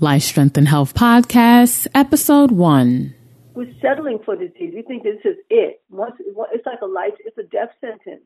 [0.00, 3.14] Life Strength and Health Podcast, Episode 1.
[3.54, 4.72] We're settling for disease.
[4.74, 5.82] We think this is it.
[5.88, 8.24] Once it's like a life, it's a death sentence,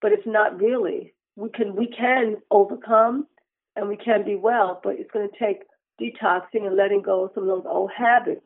[0.00, 1.12] but it's not really.
[1.36, 3.26] We can we can overcome,
[3.76, 5.64] and we can be well, but it's going to take
[6.00, 8.40] detoxing and letting go of some of those old habits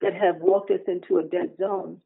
[0.00, 2.00] that have walked us into a dead zone.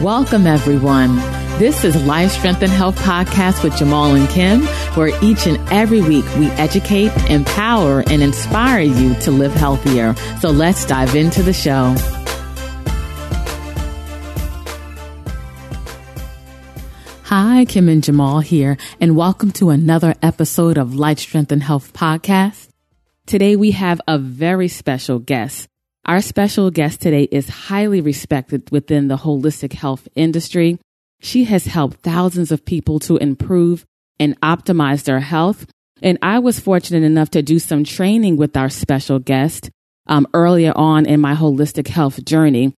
[0.00, 1.16] Welcome, everyone.
[1.58, 4.62] This is Life Strength and Health Podcast with Jamal and Kim,
[4.96, 10.14] where each and every week we educate, empower, and inspire you to live healthier.
[10.40, 11.94] So let's dive into the show.
[17.24, 21.92] Hi, Kim and Jamal here, and welcome to another episode of Life Strength and Health
[21.92, 22.68] Podcast.
[23.26, 25.68] Today we have a very special guest.
[26.06, 30.78] Our special guest today is highly respected within the holistic health industry.
[31.20, 33.84] She has helped thousands of people to improve
[34.18, 35.66] and optimize their health.
[36.02, 39.70] And I was fortunate enough to do some training with our special guest
[40.06, 42.74] um, earlier on in my holistic health journey.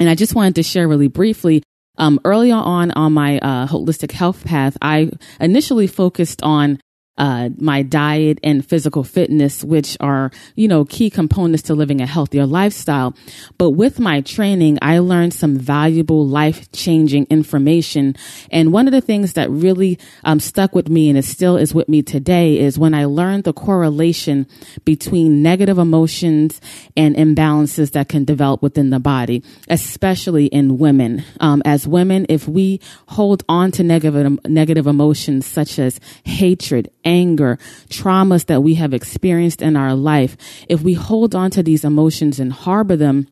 [0.00, 1.62] And I just wanted to share really briefly.
[1.96, 6.80] Um, earlier on on my uh, holistic health path, I initially focused on
[7.16, 12.06] uh, my diet and physical fitness, which are, you know, key components to living a
[12.06, 13.14] healthier lifestyle.
[13.56, 18.16] But with my training, I learned some valuable life changing information.
[18.50, 21.72] And one of the things that really um, stuck with me and it still is
[21.72, 24.46] with me today is when I learned the correlation
[24.84, 26.60] between negative emotions
[26.96, 31.24] and imbalances that can develop within the body, especially in women.
[31.40, 37.58] Um, as women, if we hold on to negative, negative emotions such as hatred, anger,
[37.88, 40.36] traumas that we have experienced in our life,
[40.68, 43.28] if we hold on to these emotions and harbor them,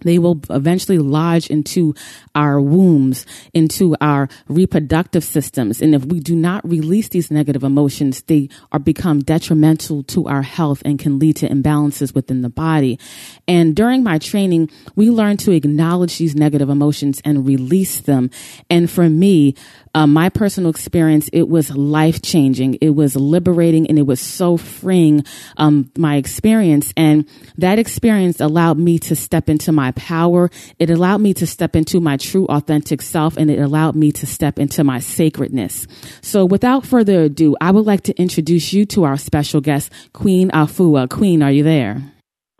[0.00, 1.94] they will eventually lodge into
[2.34, 5.80] our wombs, into our reproductive systems.
[5.80, 10.42] And if we do not release these negative emotions, they are become detrimental to our
[10.42, 12.98] health and can lead to imbalances within the body.
[13.46, 18.30] And during my training, we learned to acknowledge these negative emotions and release them.
[18.70, 19.54] And for me,
[19.94, 22.74] uh, my personal experience, it was life changing.
[22.80, 25.24] It was liberating and it was so freeing,
[25.56, 26.92] um, my experience.
[26.96, 30.50] And that experience allowed me to step into my power.
[30.78, 34.26] It allowed me to step into my true authentic self and it allowed me to
[34.26, 35.86] step into my sacredness.
[36.20, 40.50] So without further ado, I would like to introduce you to our special guest, Queen
[40.50, 41.08] Afua.
[41.08, 42.02] Queen, are you there?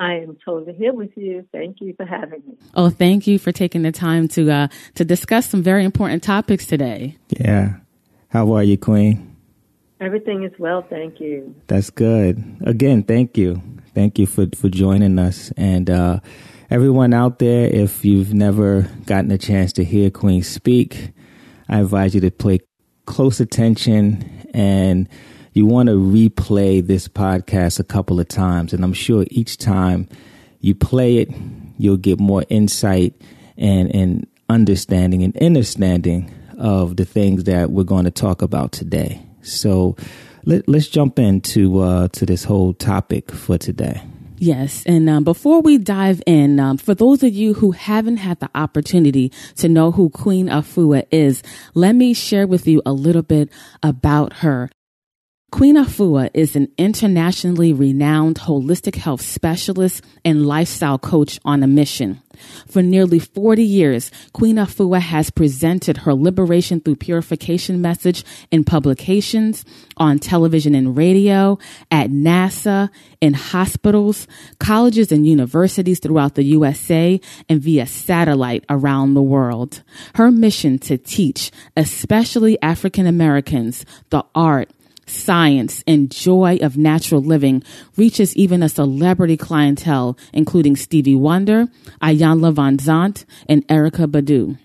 [0.00, 1.44] I am totally here with you.
[1.52, 2.56] Thank you for having me.
[2.74, 6.66] Oh, thank you for taking the time to uh, to discuss some very important topics
[6.66, 7.16] today.
[7.28, 7.78] Yeah.
[8.28, 9.36] How are you, Queen?
[10.00, 11.54] Everything is well, thank you.
[11.66, 12.44] That's good.
[12.64, 13.60] Again, thank you.
[13.94, 15.50] Thank you for, for joining us.
[15.56, 16.20] And uh,
[16.70, 21.12] everyone out there, if you've never gotten a chance to hear Queen speak,
[21.68, 22.60] I advise you to pay
[23.06, 25.08] close attention and
[25.54, 28.72] you want to replay this podcast a couple of times.
[28.72, 30.08] And I'm sure each time
[30.60, 31.30] you play it,
[31.78, 33.14] you'll get more insight
[33.56, 39.22] and, and understanding and understanding of the things that we're going to talk about today.
[39.42, 39.96] So
[40.44, 44.02] let, us jump into uh, to this whole topic for today.
[44.38, 44.84] Yes.
[44.86, 48.50] And um, before we dive in, um, for those of you who haven't had the
[48.54, 51.42] opportunity to know who Queen Afua is,
[51.74, 53.50] let me share with you a little bit
[53.82, 54.70] about her.
[55.50, 62.20] Queen Afua is an internationally renowned holistic health specialist and lifestyle coach on a mission.
[62.68, 69.64] For nearly 40 years, Queen Afua has presented her liberation through purification message in publications,
[69.96, 71.58] on television and radio,
[71.90, 72.90] at NASA,
[73.20, 74.26] in hospitals,
[74.58, 79.82] colleges and universities throughout the USA, and via satellite around the world.
[80.14, 84.70] Her mission to teach, especially African Americans, the art,
[85.08, 87.62] science, and joy of natural living
[87.96, 91.66] reaches even a celebrity clientele, including Stevie Wonder,
[92.02, 94.58] Iyanla Vanzant, and Erykah Badu.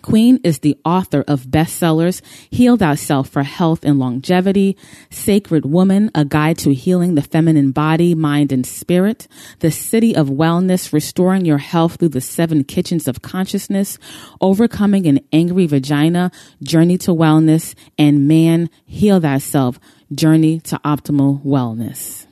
[0.00, 4.76] Queen is the author of bestsellers Heal Thyself for Health and Longevity,
[5.10, 9.28] Sacred Woman, A Guide to Healing the Feminine Body, Mind, and Spirit,
[9.58, 13.98] The City of Wellness, Restoring Your Health Through the Seven Kitchens of Consciousness,
[14.40, 19.78] Overcoming an Angry Vagina, Journey to Wellness, and Man, Heal Thyself,
[20.12, 22.26] Journey to Optimal Wellness.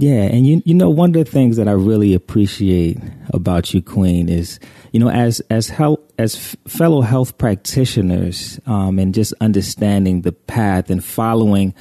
[0.00, 2.98] Yeah, and you you know one of the things that I really appreciate
[3.34, 4.60] about you, Queen, is
[4.92, 10.32] you know as as health as f- fellow health practitioners, um, and just understanding the
[10.32, 11.74] path and following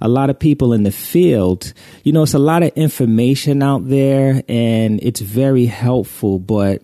[0.00, 1.72] a lot of people in the field.
[2.04, 6.82] You know, it's a lot of information out there, and it's very helpful, but.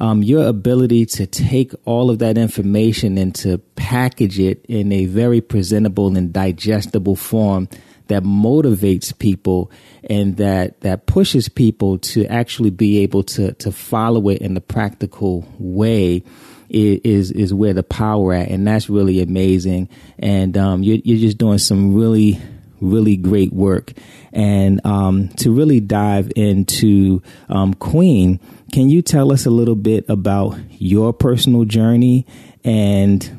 [0.00, 5.06] Um, your ability to take all of that information and to package it in a
[5.06, 7.68] very presentable and digestible form
[8.08, 9.70] that motivates people
[10.04, 14.60] and that that pushes people to actually be able to to follow it in the
[14.60, 16.22] practical way
[16.70, 19.88] is is where the power at, and that's really amazing.
[20.18, 22.40] And um, you're you're just doing some really
[22.80, 23.92] really great work.
[24.32, 28.38] And um, to really dive into um, Queen,
[28.72, 32.24] can you tell us a little bit about your personal journey
[32.64, 33.37] and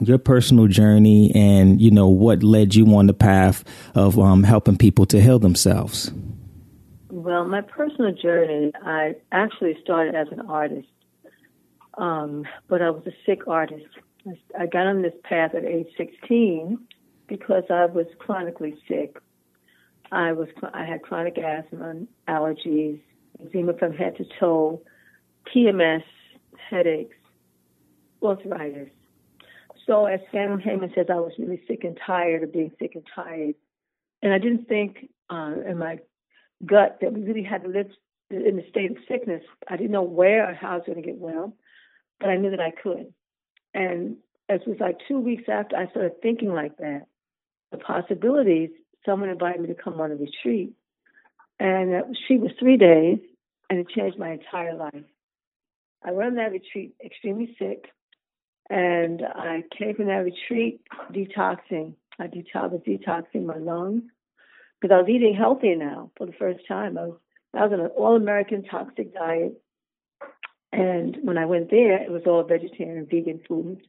[0.00, 3.64] your personal journey and you know what led you on the path
[3.94, 6.12] of um, helping people to heal themselves?
[7.10, 10.88] Well my personal journey i actually started as an artist
[11.98, 13.86] um, but i was a sick artist.
[14.58, 16.78] I got on this path at age 16
[17.26, 19.18] because i was chronically sick.
[20.12, 23.00] I was i had chronic asthma allergies
[23.42, 24.80] eczema from head to toe
[25.46, 26.04] pms
[26.70, 27.16] headaches
[28.22, 28.88] arthritis
[29.86, 33.04] so as Fannie Hamer says, I was really sick and tired of being sick and
[33.14, 33.54] tired.
[34.22, 35.98] And I didn't think uh, in my
[36.64, 37.90] gut that we really had to live
[38.30, 39.42] in a state of sickness.
[39.68, 41.54] I didn't know where or how I was going to get well,
[42.18, 43.12] but I knew that I could.
[43.74, 44.16] And
[44.48, 47.06] it was like two weeks after I started thinking like that,
[47.70, 48.70] the possibilities,
[49.04, 50.72] someone invited me to come on a retreat.
[51.58, 53.18] And uh, she was three days,
[53.70, 55.04] and it changed my entire life.
[56.04, 57.86] I went on that retreat extremely sick.
[58.68, 60.80] And I came from that retreat
[61.12, 61.94] detoxing.
[62.18, 64.02] I detox, was detoxing my lungs
[64.80, 66.98] because I was eating healthy now for the first time.
[66.98, 67.18] I was,
[67.54, 69.60] I was on an all American toxic diet.
[70.72, 73.82] And when I went there, it was all vegetarian, vegan food.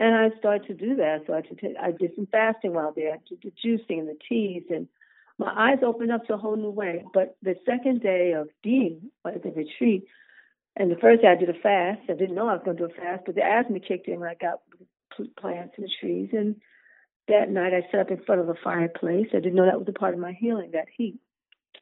[0.00, 1.24] And I started to do that.
[1.26, 4.16] So I, take, I did some fasting while there, I did the juicing and the
[4.28, 4.88] teas, and
[5.38, 7.04] my eyes opened up to a whole new way.
[7.12, 10.06] But the second day of being at the retreat,
[10.78, 12.02] and the first day I did a fast.
[12.08, 14.20] I didn't know I was going to do a fast, but the asthma kicked in
[14.20, 14.60] when I got
[15.38, 16.30] plants and trees.
[16.32, 16.56] And
[17.26, 19.28] that night I sat up in front of a fireplace.
[19.32, 21.18] I didn't know that was a part of my healing, that heat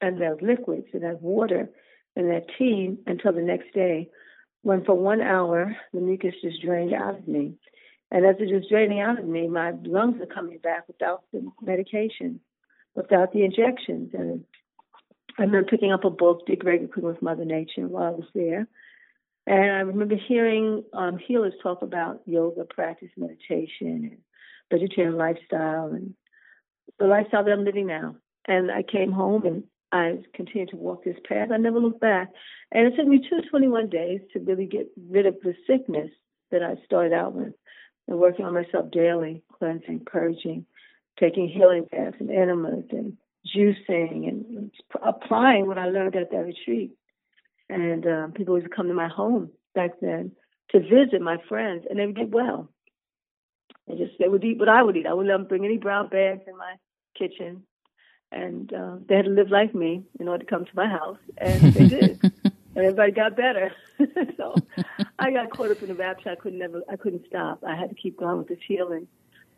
[0.01, 1.69] and those liquids and that water
[2.15, 4.09] and that tea until the next day
[4.63, 7.53] when for one hour the mucus just drained out of me.
[8.11, 11.49] And as it was draining out of me, my lungs are coming back without the
[11.61, 12.39] medication,
[12.95, 14.11] without the injections.
[14.13, 14.45] And
[15.37, 18.27] I remember picking up a book, Dig Regular Cooking with Mother Nature, while I was
[18.33, 18.67] there.
[19.45, 23.71] And I remember hearing um, healers talk about yoga practice, meditation,
[24.11, 24.17] and
[24.71, 26.15] vegetarian lifestyle, and
[26.99, 28.15] the lifestyle that I'm living now.
[28.47, 31.49] And I came home and I continued to walk this path.
[31.53, 32.29] I never looked back.
[32.71, 36.09] And it took me 221 days to really get rid of the sickness
[36.51, 37.53] that I started out with
[38.07, 40.65] and working on myself daily, cleansing, purging,
[41.19, 43.17] taking healing baths and enemas and
[43.55, 44.71] juicing and
[45.01, 46.91] applying what I learned at that retreat
[47.69, 50.31] and uh, people used to come to my home back then
[50.71, 52.69] to visit my friends, and they would get well.
[53.87, 55.07] They just they would eat what I would eat.
[55.07, 56.75] I would let them bring any brown bags in my
[57.17, 57.63] kitchen,
[58.31, 61.19] and uh, they had to live like me in order to come to my house,
[61.37, 62.23] and they did.
[62.23, 63.71] and everybody got better.
[64.37, 64.55] so
[65.19, 66.29] I got caught up in the rapture.
[66.29, 66.81] I couldn't never.
[66.89, 67.63] I couldn't stop.
[67.65, 69.07] I had to keep going with this healing.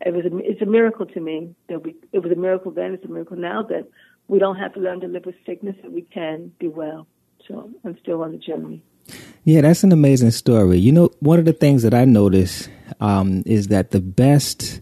[0.04, 0.24] It was.
[0.24, 1.94] A, it's a miracle to me that we.
[2.12, 2.94] It was a miracle then.
[2.94, 3.88] It's a miracle now that
[4.28, 5.76] we don't have to learn to live with sickness.
[5.82, 7.06] That we can be well.
[7.46, 8.82] So I'm still on the journey.
[9.44, 10.78] Yeah, that's an amazing story.
[10.78, 12.68] You know, one of the things that I notice
[13.00, 14.80] um, is that the best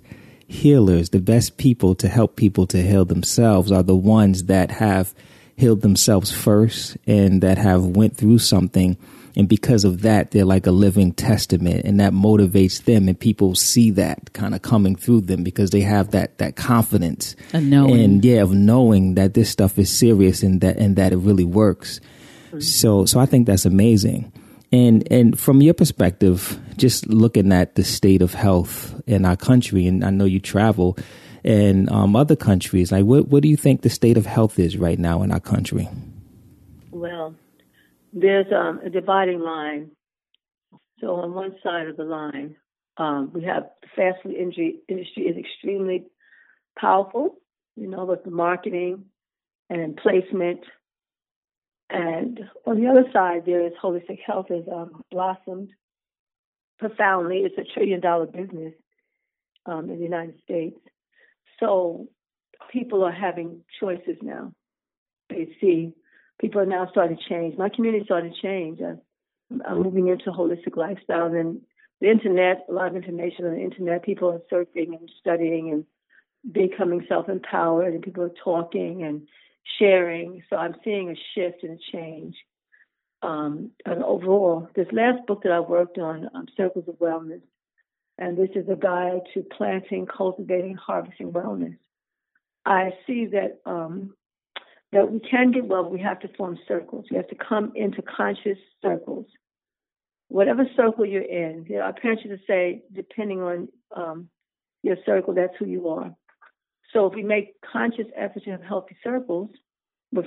[0.48, 5.14] healers, the best people to help people to heal themselves are the ones that have
[5.56, 8.96] healed themselves first and that have went through something
[9.38, 13.54] and because of that they're like a living testament and that motivates them and people
[13.54, 18.00] see that kind of coming through them because they have that that confidence and knowing
[18.00, 21.45] and yeah of knowing that this stuff is serious and that and that it really
[21.45, 22.00] works
[22.59, 24.33] so, so I think that's amazing.
[24.71, 29.87] And and from your perspective, just looking at the state of health in our country,
[29.87, 30.99] and I know you travel
[31.45, 32.92] and um, other countries.
[32.92, 35.40] Like, what what do you think the state of health is right now in our
[35.40, 35.88] country?
[36.90, 37.35] Well,
[38.12, 39.90] there's um, a dividing line.
[41.00, 42.56] So on one side of the line,
[42.96, 46.04] um, we have the fast food industry, industry is extremely
[46.78, 47.36] powerful.
[47.76, 49.04] You know, with the marketing
[49.70, 50.64] and placement
[51.90, 55.70] and on the other side, there is holistic health has um, blossomed
[56.78, 57.38] profoundly.
[57.38, 58.74] It's a trillion dollar business
[59.66, 60.78] um, in the United States.
[61.60, 62.08] So
[62.70, 64.52] people are having choices now.
[65.30, 65.94] They see
[66.40, 67.57] people are now starting to change.
[67.59, 68.80] My community starting to change.
[68.80, 71.61] I'm moving into holistic lifestyle and
[72.00, 74.04] the internet, a lot of information on the internet.
[74.04, 75.85] People are surfing and studying and
[76.52, 79.26] becoming self empowered, and people are talking and
[79.78, 80.42] sharing.
[80.49, 82.37] So I'm seeing a shift and a change.
[83.21, 87.42] Um, and overall, this last book that I worked on, um, Circles of Wellness,
[88.16, 91.76] and this is a guide to planting, cultivating, harvesting wellness.
[92.64, 94.14] I see that um,
[94.92, 97.07] that we can get well, but we have to form circles.
[97.11, 99.26] We have to come into conscious circles.
[100.28, 104.28] Whatever circle you're in, you know, our parents used to say, depending on um,
[104.83, 106.14] your circle, that's who you are.
[106.92, 109.50] So if we make conscious efforts to have healthy circles
[110.12, 110.26] with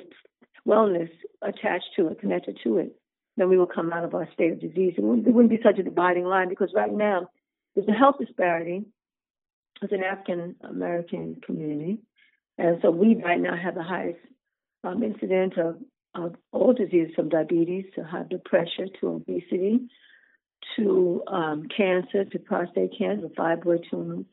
[0.68, 1.10] wellness
[1.41, 2.96] attached to it, connected to it,
[3.38, 4.94] then we will come out of our state of disease.
[4.98, 7.30] It wouldn't, it wouldn't be such a dividing line because right now
[7.74, 8.84] there's a health disparity
[9.84, 12.00] as an African American community.
[12.58, 14.20] And so we right now have the highest
[14.83, 15.77] um, incident of,
[16.15, 19.81] of all diseases from diabetes to high blood pressure to obesity
[20.75, 24.25] to um, cancer to prostate cancer, fibroid tumors.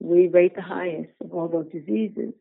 [0.00, 2.34] We rate the highest of all those diseases.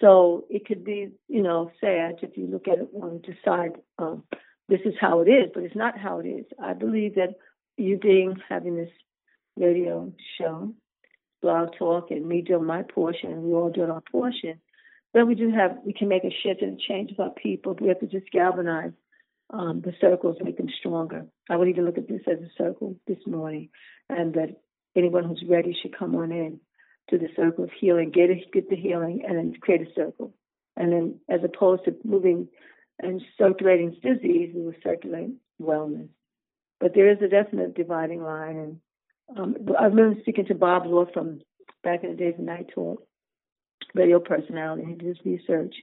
[0.00, 4.24] So it could be, you know, sad if you look at it and decide um,
[4.68, 6.46] this is how it is, but it's not how it is.
[6.62, 7.36] I believe that
[7.76, 8.90] you being having this
[9.56, 10.72] radio show,
[11.40, 14.60] blog talk, and me doing my portion, and we all doing our portion,
[15.14, 17.76] then we do have we can make a shift and a change of our people.
[17.80, 18.92] We have to just galvanize
[19.50, 21.26] um, the circles, make them stronger.
[21.50, 23.68] I would even look at this as a circle this morning,
[24.08, 24.60] and that
[24.96, 26.60] anyone who's ready should come on in
[27.10, 30.32] to the circle of healing, get it, get the healing, and then create a circle.
[30.76, 32.48] And then, as opposed to moving
[32.98, 36.08] and circulating disease, we will circulate wellness.
[36.80, 38.80] But there is a definite dividing line, and
[39.36, 41.40] um, I remember speaking to Bob Law from
[41.84, 43.02] back in the days of Night Talk,
[43.94, 45.74] radio personality, he did his research,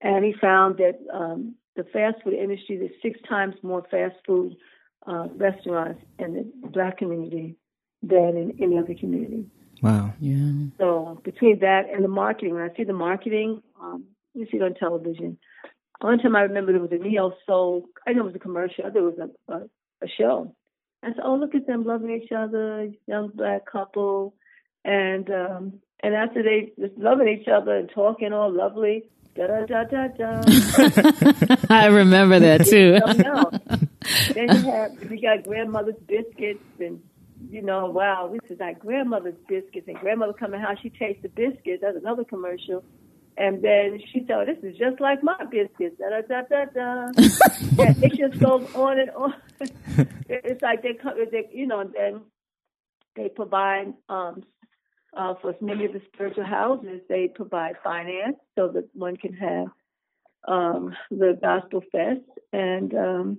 [0.00, 4.56] and he found that um, the fast food industry, there's six times more fast food
[5.06, 7.56] uh, restaurants in the black community
[8.02, 9.46] than in any other community.
[9.82, 10.14] Wow.
[10.20, 10.68] Yeah.
[10.78, 14.62] So between that and the marketing, when I see the marketing, um, you see it
[14.62, 15.38] on television.
[16.00, 17.86] One time I remember there was a neo soul.
[18.06, 18.84] I know it was a commercial.
[18.84, 19.56] I thought it was a, a,
[20.02, 20.54] a show.
[21.02, 24.34] I said, "Oh, look at them loving each other, young black couple,"
[24.84, 29.66] and um, and after they just loving each other and talking all lovely, da da
[29.66, 30.42] da da da.
[31.70, 33.00] I remember that too.
[34.34, 37.00] then you have we got grandmother's biscuits and
[37.50, 41.28] you know, wow, this is like grandmother's biscuits and grandmother coming how she tastes the
[41.28, 41.82] biscuits.
[41.82, 42.84] That's another commercial.
[43.36, 45.98] And then she said, oh, this is just like my biscuits.
[45.98, 47.06] Da da da da da.
[47.84, 49.34] and it just goes on and on.
[50.28, 52.20] it's like they come, they, you know, and then
[53.16, 54.44] they provide um,
[55.16, 59.66] uh, for many of the spiritual houses, they provide finance so that one can have
[60.46, 62.20] um, the gospel fest,
[62.52, 63.38] and um,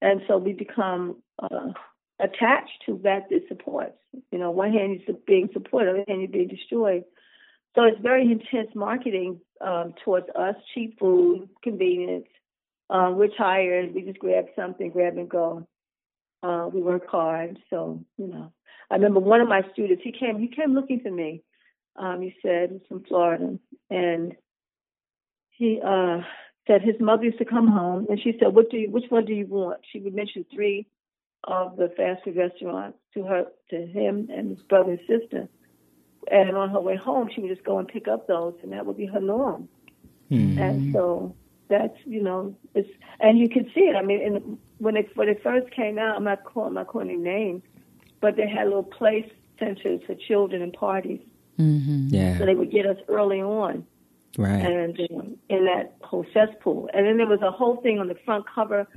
[0.00, 1.72] and so we become uh,
[2.20, 3.96] attached to that that supports.
[4.30, 7.04] You know, one hand is being supported, other hand you're being destroyed.
[7.74, 12.26] So it's very intense marketing um, towards us, cheap food, convenience.
[12.90, 13.94] Uh, we're tired.
[13.94, 15.66] We just grab something, grab and go.
[16.42, 18.52] Uh, we work hard, so you know.
[18.92, 20.02] I remember one of my students.
[20.04, 20.38] He came.
[20.38, 21.42] He came looking for me.
[21.96, 23.58] Um, he said he's from Florida,
[23.88, 24.36] and
[25.50, 26.20] he uh,
[26.66, 28.90] said his mother used to come home, and she said, "What do you?
[28.90, 30.86] Which one do you want?" She would mention three
[31.44, 35.48] of the fast food restaurants to her, to him, and his brother and sister.
[36.30, 38.84] And on her way home, she would just go and pick up those, and that
[38.84, 39.70] would be her norm.
[40.30, 40.58] Mm.
[40.58, 41.34] And so
[41.70, 43.96] that's you know, it's and you can see it.
[43.96, 46.88] I mean, in, when it when it first came out, I'm not calling, I'm not
[46.88, 47.62] calling names,
[48.22, 51.20] but they had little place centers for children and parties.
[51.58, 52.06] Mm-hmm.
[52.08, 52.38] Yeah.
[52.38, 53.84] So they would get us early on.
[54.38, 54.64] Right.
[54.64, 56.88] And um, in that whole cesspool.
[56.94, 58.88] And then there was a whole thing on the front cover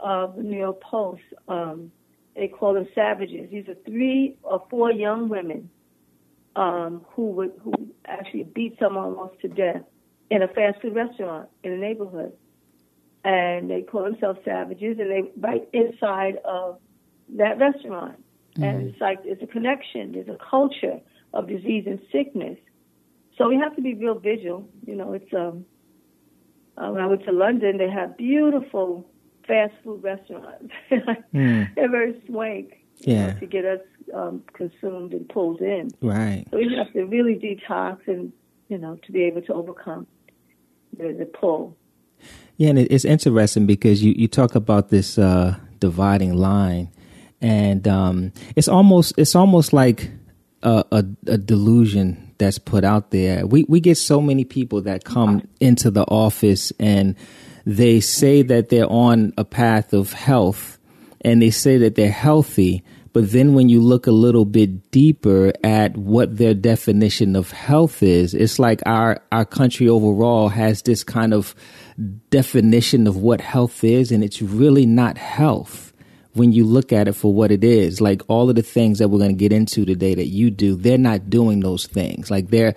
[0.00, 1.22] of the New York Post.
[1.48, 1.90] Um,
[2.36, 3.50] they call them savages.
[3.50, 5.70] These are three or four young women
[6.56, 7.72] um, who would who
[8.04, 9.82] actually beat someone almost to death
[10.30, 12.32] in a fast food restaurant in a neighborhood.
[13.24, 16.80] And they call themselves savages, and they right inside of
[17.36, 18.21] that restaurant.
[18.54, 18.64] Mm-hmm.
[18.64, 21.00] And it's like there's a connection, there's a culture
[21.32, 22.58] of disease and sickness.
[23.38, 24.70] So we have to be real vigilant.
[24.86, 25.64] You know, it's um.
[26.74, 29.06] Uh, when I went to London, they have beautiful
[29.46, 30.72] fast food restaurants.
[31.34, 31.74] mm.
[31.74, 32.78] They're very swank.
[33.00, 33.32] Yeah.
[33.32, 33.80] Know, to get us
[34.14, 35.90] um, consumed and pulled in.
[36.00, 36.44] Right.
[36.50, 38.32] So we have to really detox and
[38.68, 40.06] you know to be able to overcome
[40.96, 41.76] the, the pull.
[42.56, 46.90] Yeah, and it's interesting because you you talk about this uh, dividing line,
[47.42, 50.10] and um, it's almost it's almost like
[50.62, 53.46] a, a, a, delusion that's put out there.
[53.46, 57.16] We we get so many people that come into the office and
[57.66, 60.78] they say that they're on a path of health,
[61.20, 62.84] and they say that they're healthy.
[63.12, 68.02] But then when you look a little bit deeper at what their definition of health
[68.02, 71.54] is, it's like our, our country overall has this kind of
[72.30, 75.91] definition of what health is, and it's really not health
[76.34, 79.08] when you look at it for what it is, like all of the things that
[79.08, 82.30] we're going to get into today that you do, they're not doing those things.
[82.30, 82.74] Like they're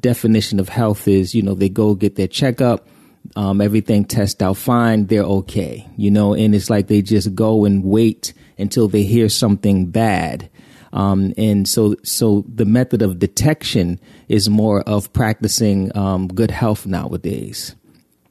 [0.00, 2.88] definition of health is, you know, they go get their checkup,
[3.34, 7.64] um, everything tests out fine, they're okay, you know, and it's like they just go
[7.64, 10.48] and wait until they hear something bad.
[10.92, 16.86] Um, and so, so the method of detection is more of practicing um, good health
[16.86, 17.74] nowadays.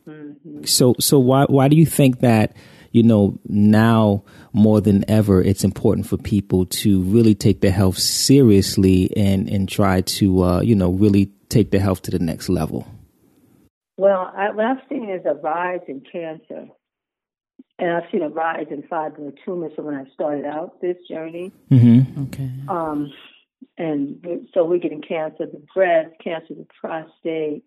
[0.07, 0.63] Mm-hmm.
[0.63, 2.55] So, so why why do you think that
[2.96, 4.24] you know now
[4.54, 9.68] more than ever it's important for people to really take their health seriously and and
[9.68, 12.88] try to uh, you know really take their health to the next level?
[13.98, 16.68] Well, I, what I've seen is a rise in cancer,
[17.80, 21.52] and I've seen a rise in fibroid tumors from when I started out this journey.
[21.72, 22.24] Mm-hmm.
[22.24, 22.52] Okay.
[22.68, 23.12] Um,
[23.78, 27.64] and so we're getting cancer of the breast, cancer of the prostate,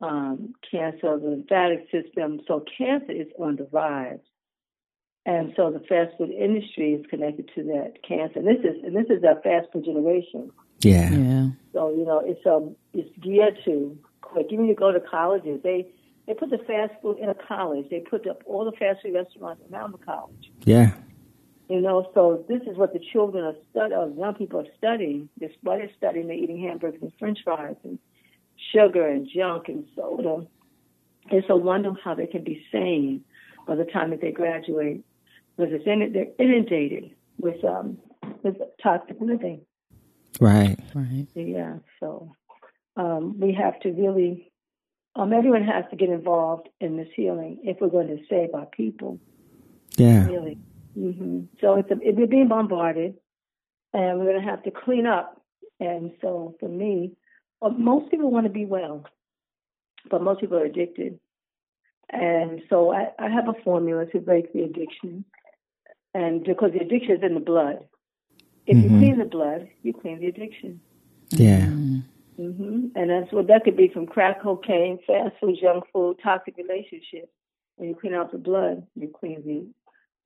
[0.00, 2.40] um, cancer of the lymphatic system.
[2.46, 4.18] So cancer is on the rise.
[5.24, 8.40] And so the fast food industry is connected to that cancer.
[8.40, 10.50] And this is and this is a fast food generation.
[10.80, 11.10] Yeah.
[11.12, 11.46] Yeah.
[11.72, 14.46] So you know it's um it's geared to quick.
[14.50, 15.86] Even you go to colleges, they
[16.26, 17.86] they put the fast food in a college.
[17.88, 20.50] They put up all the fast food restaurants around the college.
[20.64, 20.92] Yeah.
[21.68, 25.28] You know, so this is what the children are studying, young people are studying.
[25.38, 26.26] This what they're studying.
[26.26, 27.98] They're eating hamburgers and French fries and
[28.72, 30.46] sugar and junk and soda.
[31.30, 33.24] It's a wonder how they can be sane
[33.66, 35.04] by the time that they graduate,
[35.56, 37.98] because it's in, they're inundated with um
[38.42, 39.62] with toxic living.
[40.40, 40.78] Right.
[40.94, 41.26] Right.
[41.34, 41.76] Yeah.
[42.00, 42.32] So
[42.96, 44.50] um, we have to really,
[45.14, 48.66] um, everyone has to get involved in this healing if we're going to save our
[48.66, 49.20] people.
[49.96, 50.26] Yeah.
[50.26, 50.58] Really.
[50.98, 51.40] Mm-hmm.
[51.60, 53.14] So it's a, it, we're being bombarded,
[53.92, 55.40] and we're going to have to clean up.
[55.80, 57.12] And so for me,
[57.60, 59.04] well, most people want to be well,
[60.10, 61.18] but most people are addicted.
[62.10, 65.24] And so I, I have a formula to break the addiction,
[66.14, 67.84] and because the addiction is in the blood.
[68.66, 68.94] If mm-hmm.
[68.94, 70.80] you clean the blood, you clean the addiction.
[71.30, 71.66] Yeah.
[72.38, 72.86] Mm-hmm.
[72.94, 77.32] And that's what that could be from crack cocaine, fast food, junk food, toxic relationships.
[77.76, 79.66] When you clean out the blood, you clean the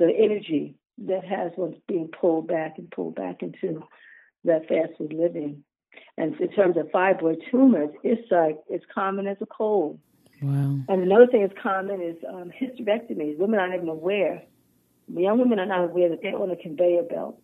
[0.04, 0.74] the energy
[1.06, 3.82] that has what's being pulled back and pulled back into
[4.44, 5.64] that fast food living.
[6.18, 9.98] And in terms of fibroid tumors, it's like it's common as a cold.
[10.42, 10.78] Wow.
[10.88, 13.38] And another thing that's common is um, hysterectomies.
[13.38, 14.42] Women aren't even aware.
[15.08, 17.40] Young women are not aware that they're on a conveyor belt.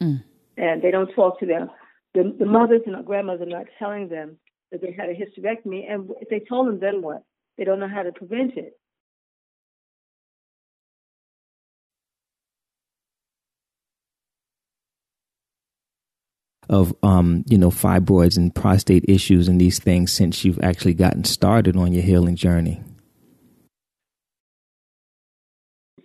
[0.00, 0.22] Mm.
[0.56, 1.70] And they don't talk to them
[2.16, 4.38] the, the mothers and the grandmothers are not telling them
[4.72, 7.22] that they had a hysterectomy, and if they told them, then what?
[7.58, 8.72] They don't know how to prevent it.
[16.68, 21.22] Of um, you know, fibroids and prostate issues and these things since you've actually gotten
[21.22, 22.82] started on your healing journey.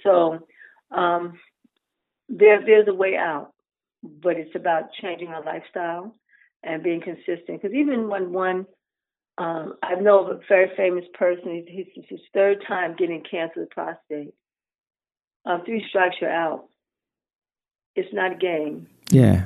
[0.03, 0.45] So,
[0.91, 1.39] um,
[2.29, 3.53] there, there's a way out
[4.03, 6.15] but it's about changing our lifestyle
[6.63, 7.61] and being consistent.
[7.61, 8.65] Because even when one,
[9.37, 13.61] um, I know of a very famous person, he's, he's his third time getting cancer
[13.61, 14.33] of the prostate.
[15.45, 16.67] Um, three strikes, you're out.
[17.95, 18.87] It's not a game.
[19.09, 19.45] Yeah.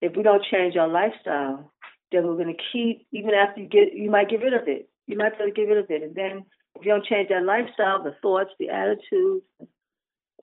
[0.00, 1.72] If we don't change our lifestyle,
[2.10, 4.88] then we're going to keep, even after you get, you might get rid of it.
[5.06, 6.02] You might be able to get rid of it.
[6.02, 6.44] And then
[6.76, 9.44] if you don't change that lifestyle, the thoughts, the attitudes,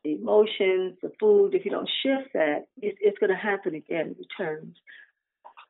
[0.03, 4.15] the emotions, the food, if you don't shift that, it, it's going to happen again.
[4.15, 4.77] It returns.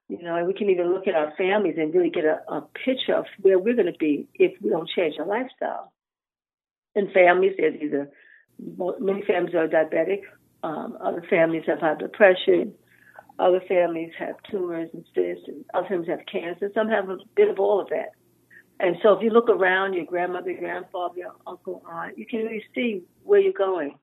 [0.07, 2.61] You know, and we can even look at our families and really get a, a
[2.83, 5.91] picture of where we're going to be if we don't change our lifestyle.
[6.95, 8.09] In families, there's either
[8.99, 10.21] many families are diabetic,
[10.63, 12.65] um, other families have high pressure,
[13.37, 16.69] other families have tumors and cysts, and other families have cancer.
[16.73, 18.11] Some have a bit of all of that.
[18.81, 22.63] And so, if you look around your grandmother, grandfather, your uncle, aunt, you can really
[22.73, 23.95] see where you're going.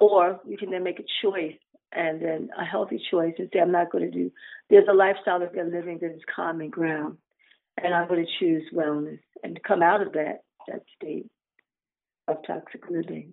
[0.00, 1.56] Or you can then make a choice
[1.92, 4.30] and then a healthy choice and say, I'm not going to do,
[4.70, 7.18] there's a lifestyle that they're living that is common ground.
[7.82, 11.26] And I'm going to choose wellness and come out of that, that state
[12.26, 13.32] of toxic living.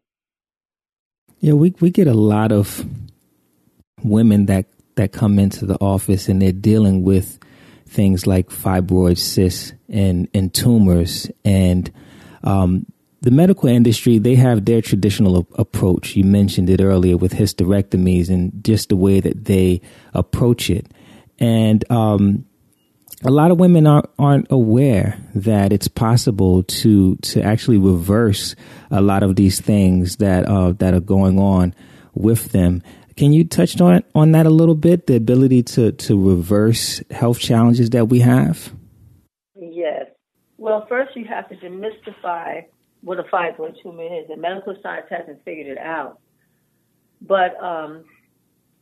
[1.39, 2.85] Yeah, we, we get a lot of
[4.03, 7.39] women that, that come into the office and they're dealing with
[7.87, 11.29] things like fibroid cysts and, and tumors.
[11.43, 11.91] And
[12.43, 12.85] um,
[13.25, 16.15] the medical industry, they have their traditional approach.
[16.15, 19.81] You mentioned it earlier with hysterectomies and just the way that they
[20.13, 20.85] approach it.
[21.39, 22.45] And um,
[23.23, 28.55] a lot of women aren't, aren't aware that it's possible to to actually reverse
[28.91, 31.73] a lot of these things that uh, that are going on
[32.13, 32.83] with them.
[33.17, 35.07] Can you touch on on that a little bit?
[35.07, 38.71] The ability to to reverse health challenges that we have.
[39.55, 40.11] Yes.
[40.59, 42.65] Well, first you have to demystify
[43.05, 46.19] what a fibroid tumor is, and medical science hasn't figured it out.
[47.21, 48.03] But um,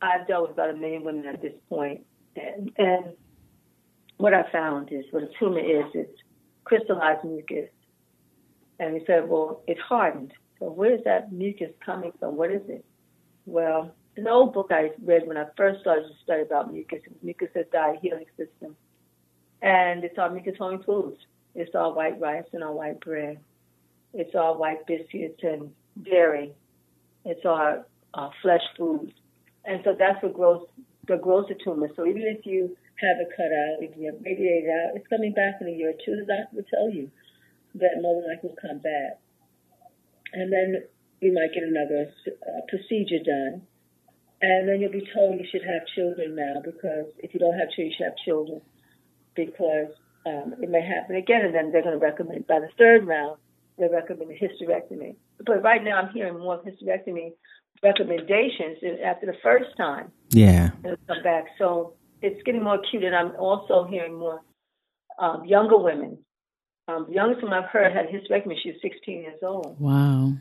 [0.00, 3.04] I've dealt with about a million women at this point, and, and
[4.16, 6.18] what I found is what a tumor is, it's
[6.64, 7.68] crystallized mucus.
[8.80, 10.32] And he said, well, it's hardened.
[10.58, 12.36] So where's that mucus coming from?
[12.36, 12.84] What is it?
[13.44, 17.70] Well, an old book I read when I first started to study about mucus, mucusless
[17.70, 18.74] diet healing system.
[19.60, 21.18] And it's our mucus forming foods.
[21.54, 23.38] It's our white rice and our white bread.
[24.14, 25.72] It's all white biscuits and
[26.02, 26.52] dairy.
[27.24, 29.12] It's all our flesh foods.
[29.64, 30.66] And so that's what grows
[31.08, 31.88] the grows the tumor.
[31.96, 35.32] So even if you have it cut out, if you have radiated out, it's coming
[35.32, 36.16] back in a year or two.
[36.16, 37.10] The doctor will tell you
[37.74, 39.18] that than likely will come back.
[40.32, 40.84] And then
[41.20, 43.62] you might get another uh, procedure done.
[44.42, 47.70] And then you'll be told you should have children now because if you don't have
[47.70, 48.60] children, you should have children
[49.34, 49.90] because
[50.26, 51.46] um, it may happen again.
[51.46, 53.38] And then they're going to recommend, by the third round,
[53.78, 55.16] they recommend a hysterectomy.
[55.44, 57.32] But right now I'm hearing more hysterectomy
[57.82, 60.10] recommendations after the first time.
[60.30, 60.70] Yeah.
[60.82, 61.46] Come back.
[61.58, 63.04] So it's getting more acute.
[63.04, 64.40] And I'm also hearing more
[65.18, 66.18] um, younger women.
[66.86, 68.56] Um, the youngest one I've heard had hysterectomy.
[68.62, 69.76] She was 16 years old.
[69.78, 70.32] Wow.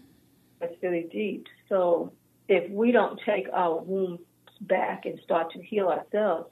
[0.60, 1.48] That's really deep.
[1.70, 2.14] So
[2.48, 4.20] if we don't take our wombs
[4.62, 6.50] back and start to heal ourselves,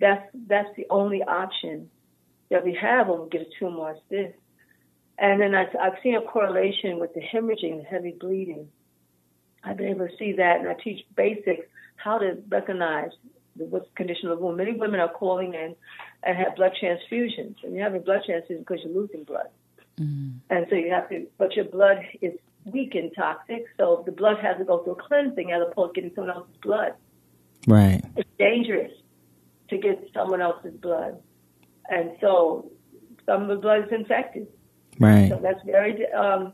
[0.00, 1.88] that's that's the only option
[2.50, 4.32] that we have when we get a tumor like this.
[5.18, 8.68] And then I, I've seen a correlation with the hemorrhaging, the heavy bleeding.
[9.64, 13.10] I've been able to see that, and I teach basics how to recognize
[13.56, 14.58] the what's condition of the wound.
[14.58, 15.74] Many women are calling in
[16.22, 19.48] and have blood transfusions, and you're having blood transfusions because you're losing blood.
[19.98, 20.38] Mm-hmm.
[20.50, 24.38] And so you have to, but your blood is weak and toxic, so the blood
[24.42, 26.92] has to go through cleansing as opposed to getting someone else's blood.
[27.66, 28.02] Right.
[28.16, 28.92] It's dangerous
[29.70, 31.18] to get someone else's blood,
[31.88, 32.70] and so
[33.24, 34.48] some of the blood is infected.
[34.98, 35.28] Right.
[35.28, 36.52] So that's very, um,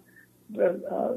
[0.59, 1.15] uh,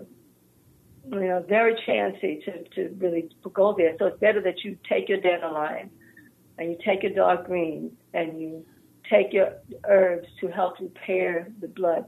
[1.11, 3.95] you know, very chancy to, to really go there.
[3.99, 5.89] So it's better that you take your dandelion
[6.57, 8.65] and you take your dark greens and you
[9.09, 9.53] take your
[9.87, 12.05] herbs to help repair the blood.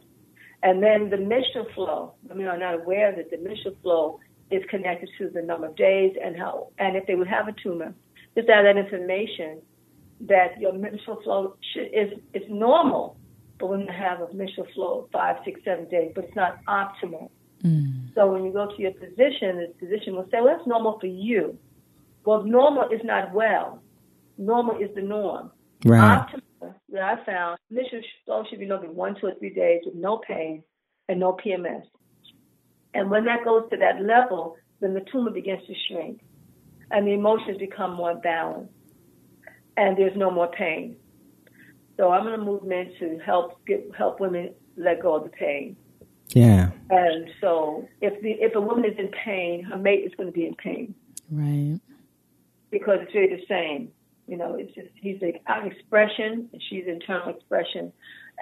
[0.64, 2.14] And then the menstrual flow.
[2.32, 5.76] I mean, I'm not aware that the menstrual flow is connected to the number of
[5.76, 7.94] days and how, and if they would have a tumor,
[8.36, 9.62] just add that information
[10.22, 13.17] that your menstrual flow should, is, is normal
[13.60, 17.30] but women have a menstrual flow of five, six, seven days, but it's not optimal.
[17.64, 18.14] Mm.
[18.14, 21.08] So when you go to your physician, the physician will say, well, that's normal for
[21.08, 21.58] you.
[22.26, 23.82] Well, normal is not well.
[24.38, 25.52] Normal is the norm.
[25.86, 26.26] Right.
[26.28, 29.82] Optimal, that I found, menstrual flow should be no more one, two, or three days
[29.86, 30.64] with no pain
[31.10, 31.84] and no PMS.
[32.94, 36.22] And when that goes to that level, then the tumor begins to shrink
[36.92, 38.72] and the emotions become more balanced
[39.76, 40.98] and there's no more pain.
[41.98, 45.76] So I'm in a movement to help get help women let go of the pain.
[46.30, 46.72] Yeah.
[46.90, 50.34] And so if the if a woman is in pain, her mate is going to
[50.34, 50.94] be in pain.
[51.32, 51.80] Right.
[52.70, 53.92] Because it's really the same.
[54.28, 57.92] You know, it's just he's like out expression and she's internal expression.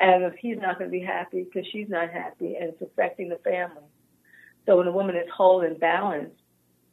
[0.02, 3.30] And if he's not going to be happy because she's not happy and it's affecting
[3.30, 3.84] the family.
[4.66, 6.42] So when a woman is whole and balanced,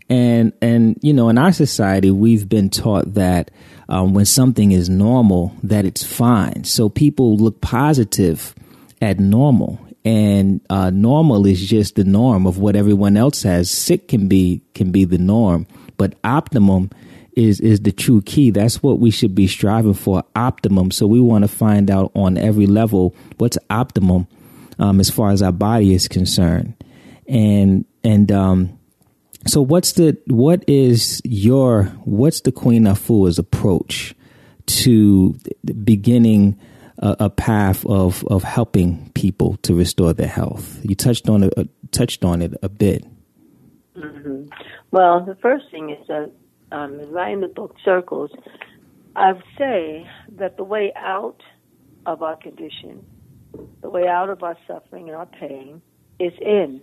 [0.08, 3.52] And, and, you know, in our society, we've been taught that
[3.90, 6.64] um, when something is normal, that it's fine.
[6.64, 8.55] So people look positive
[9.03, 13.70] at normal and uh, normal is just the norm of what everyone else has.
[13.70, 16.90] Sick can be can be the norm, but optimum
[17.37, 18.50] is is the true key.
[18.50, 20.24] That's what we should be striving for.
[20.35, 20.90] Optimum.
[20.90, 24.26] So we want to find out on every level what's optimum
[24.79, 26.74] um, as far as our body is concerned,
[27.29, 28.79] and and um,
[29.46, 34.14] so what's the what is your what's the Queen Afua's approach
[34.66, 35.35] to
[35.83, 36.59] beginning
[36.98, 40.81] a, a, path of of helping people to restore their health?
[40.83, 43.05] You touched on it uh, touched on it a bit.
[43.96, 44.48] Mm-hmm.
[44.90, 46.33] Well, the first thing is that
[46.72, 48.31] um, writing the book Circles,
[49.16, 51.42] I say that the way out
[52.07, 53.05] of our condition,
[53.81, 55.83] the way out of our suffering and our pain,
[56.18, 56.81] is in.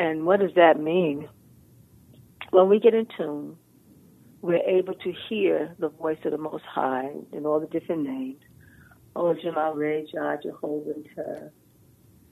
[0.00, 1.28] And what does that mean?
[2.52, 3.56] When we get in tune,
[4.40, 8.40] we're able to hear the voice of the Most High in all the different names.
[9.14, 10.94] Oh, Jamal Jah, Jehovah,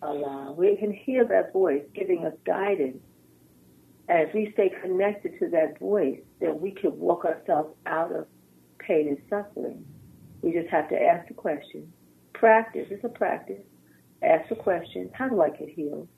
[0.01, 0.55] Allah.
[0.57, 3.03] We can hear that voice giving us guidance
[4.09, 8.27] as we stay connected to that voice, then we can walk ourselves out of
[8.79, 9.85] pain and suffering.
[10.41, 11.93] We just have to ask the question.
[12.33, 13.61] Practice, it's a practice.
[14.23, 16.09] Ask the question, how do I get healed?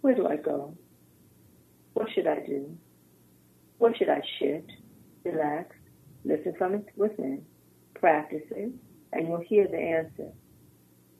[0.00, 0.76] Where do I go?
[1.94, 2.76] What should I do?
[3.78, 4.70] What should I shift?
[5.24, 5.74] Relax,
[6.24, 7.44] listen from within,
[7.94, 8.72] practice it,
[9.12, 10.32] and you'll hear the answer.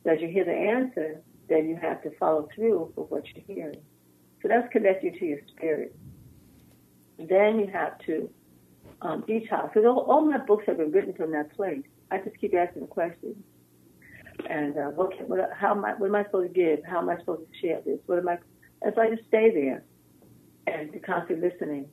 [0.06, 3.80] As you hear the answer, then you have to follow through with what you're hearing.
[4.42, 5.94] So that's connecting to your spirit.
[7.18, 8.30] Then you have to
[9.02, 9.74] um, detox.
[9.74, 11.82] Because all, all, my books have been written from that place.
[12.10, 13.36] I just keep asking the questions.
[14.48, 16.84] And uh, what, can, what, how am I, what am I supposed to give?
[16.84, 17.98] How am I supposed to share this?
[18.06, 18.38] What am I?
[18.82, 19.82] And so I just stay there
[20.66, 21.88] and be constantly listening.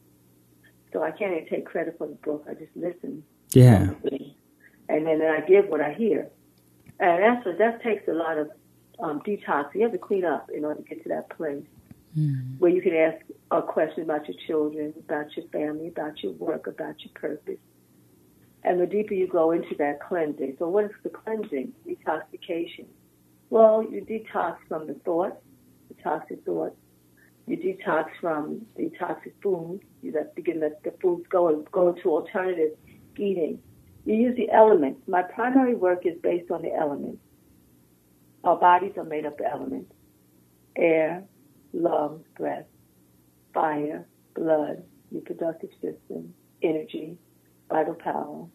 [0.93, 2.45] So I can't even take credit for the book.
[2.49, 3.23] I just listen.
[3.51, 3.89] Yeah.
[4.87, 6.29] And then I give what I hear.
[6.99, 8.49] And that's what, that takes a lot of
[8.99, 9.73] um, detox.
[9.73, 11.65] You have to clean up in order to get to that place
[12.17, 12.59] mm.
[12.59, 13.17] where you can ask
[13.51, 17.59] a question about your children, about your family, about your work, about your purpose.
[18.63, 20.55] And the deeper you go into that cleansing.
[20.59, 21.73] So what is the cleansing?
[21.87, 22.85] Detoxification.
[23.49, 25.37] Well, you detox from the thoughts,
[26.05, 26.75] the toxic thoughts.
[27.47, 29.83] You detox from the toxic foods.
[30.01, 32.71] You let begin let the foods go and go into alternative
[33.17, 33.59] eating.
[34.05, 35.01] You use the elements.
[35.07, 37.19] My primary work is based on the elements.
[38.43, 39.91] Our bodies are made up of elements.
[40.75, 41.23] Air,
[41.73, 42.65] lungs, breath,
[43.53, 47.17] fire, blood, reproductive system, energy,
[47.69, 48.45] vital power,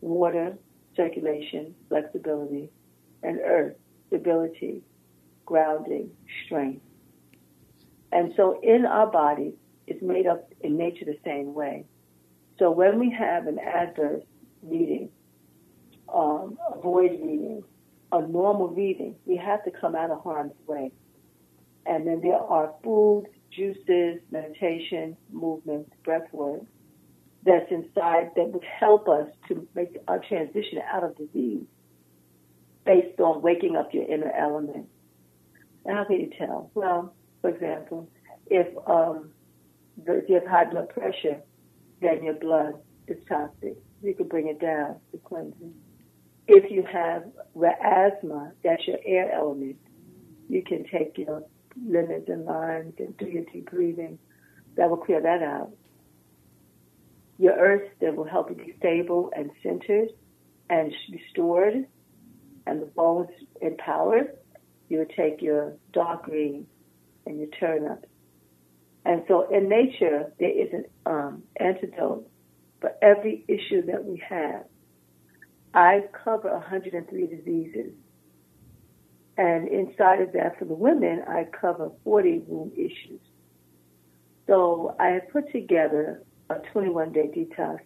[0.00, 0.56] water,
[0.96, 2.70] circulation, flexibility,
[3.22, 3.76] and earth,
[4.08, 4.82] stability,
[5.46, 6.10] grounding,
[6.44, 6.82] strength.
[8.12, 9.54] And so in our body,
[9.86, 11.84] it's made up in nature the same way.
[12.58, 14.24] So when we have an adverse
[14.62, 15.10] reading,
[16.12, 17.62] um, a void reading,
[18.12, 20.92] a normal reading, we have to come out of harm's way.
[21.86, 26.62] And then there are foods, juices, meditation, movement, breath work
[27.44, 31.64] that's inside that would help us to make our transition out of disease
[32.84, 34.86] based on waking up your inner element.
[35.84, 36.70] And how can you tell?
[36.74, 38.08] Well, for example,
[38.46, 39.30] if um,
[40.06, 41.40] if you have high blood pressure,
[42.00, 42.74] then your blood
[43.06, 43.76] is toxic.
[44.02, 45.74] You can bring it down to cleansing.
[46.46, 47.24] If you have
[47.64, 49.76] asthma, that's your air element.
[50.48, 51.44] You can take your
[51.86, 54.18] limits and lines and do your deep breathing.
[54.76, 55.70] That will clear that out.
[57.38, 60.08] Your earth that will help you be stable and centered
[60.68, 61.86] and restored
[62.66, 64.36] and the bones empowered.
[64.88, 66.66] You would take your dark green
[67.30, 68.04] and your turnip.
[69.04, 72.28] And so in nature, there is an um, antidote
[72.80, 74.64] for every issue that we have.
[75.72, 77.92] I cover 103 diseases
[79.40, 83.22] and inside of that, for the women, I cover 40 womb issues.
[84.46, 87.78] So I have put together a 21 day detox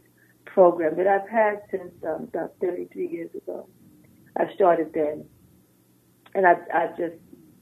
[0.46, 3.68] program that I've had since um, about 33 years ago.
[4.36, 5.26] I started then,
[6.34, 7.14] and I've, I've just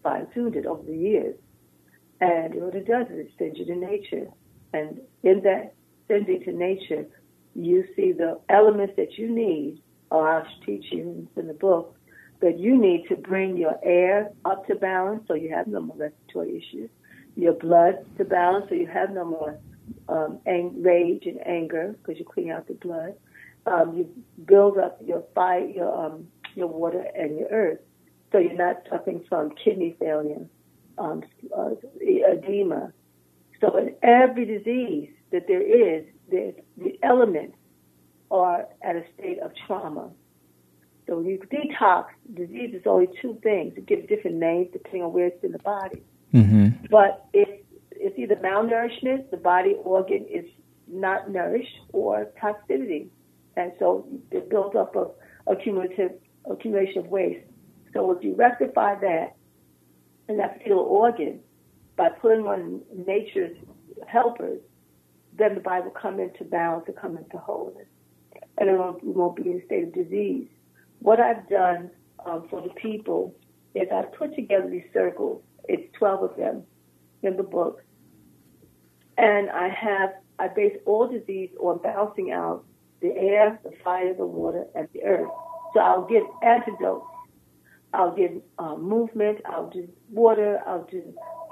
[0.02, 1.34] fine tuned it over the years.
[2.22, 4.28] And what it does is it sends you to nature.
[4.72, 5.74] And in that
[6.06, 7.04] sending to nature,
[7.56, 11.96] you see the elements that you need, or I'll teach you in the book,
[12.40, 15.96] that you need to bring your air up to balance so you have no more
[15.96, 16.90] respiratory issues,
[17.34, 19.58] your blood to balance so you have no more
[20.08, 23.14] um, ang- rage and anger because you clean out the blood.
[23.66, 24.08] Um, you
[24.44, 27.80] build up your fire, your um, your water and your earth,
[28.30, 30.46] so you're not suffering from kidney failure,
[31.02, 31.22] um,
[31.56, 32.92] uh, edema.
[33.60, 36.54] So in every disease that there is, the
[37.02, 37.56] elements
[38.30, 40.10] are at a state of trauma.
[41.06, 43.74] So when you detox, disease is only two things.
[43.76, 46.02] You get different names depending on where it's in the body.
[46.32, 46.86] Mm-hmm.
[46.90, 47.48] But if
[47.90, 50.46] it's either malnourishment, the body organ is
[50.88, 53.08] not nourished, or toxicity.
[53.56, 55.06] And so it builds up a
[55.46, 56.12] accumulative
[56.50, 57.44] accumulation of waste.
[57.92, 59.36] So if you rectify that
[60.32, 61.40] in that particular organ
[61.96, 63.56] by putting on nature's
[64.08, 64.60] helpers,
[65.38, 67.86] then the body will come into balance and come into wholeness.
[68.58, 70.48] And it won't, it won't be in a state of disease.
[71.00, 71.90] What I've done
[72.24, 73.34] um, for the people
[73.74, 75.42] is I've put together these circles.
[75.68, 76.62] It's 12 of them
[77.22, 77.82] in the book.
[79.18, 82.64] And I have, I base all disease on balancing out
[83.00, 85.30] the air, the fire, the water, and the earth.
[85.74, 87.06] So I'll give antidotes.
[87.94, 89.40] I'll give uh, movement.
[89.46, 90.60] I'll do water.
[90.66, 91.02] I'll do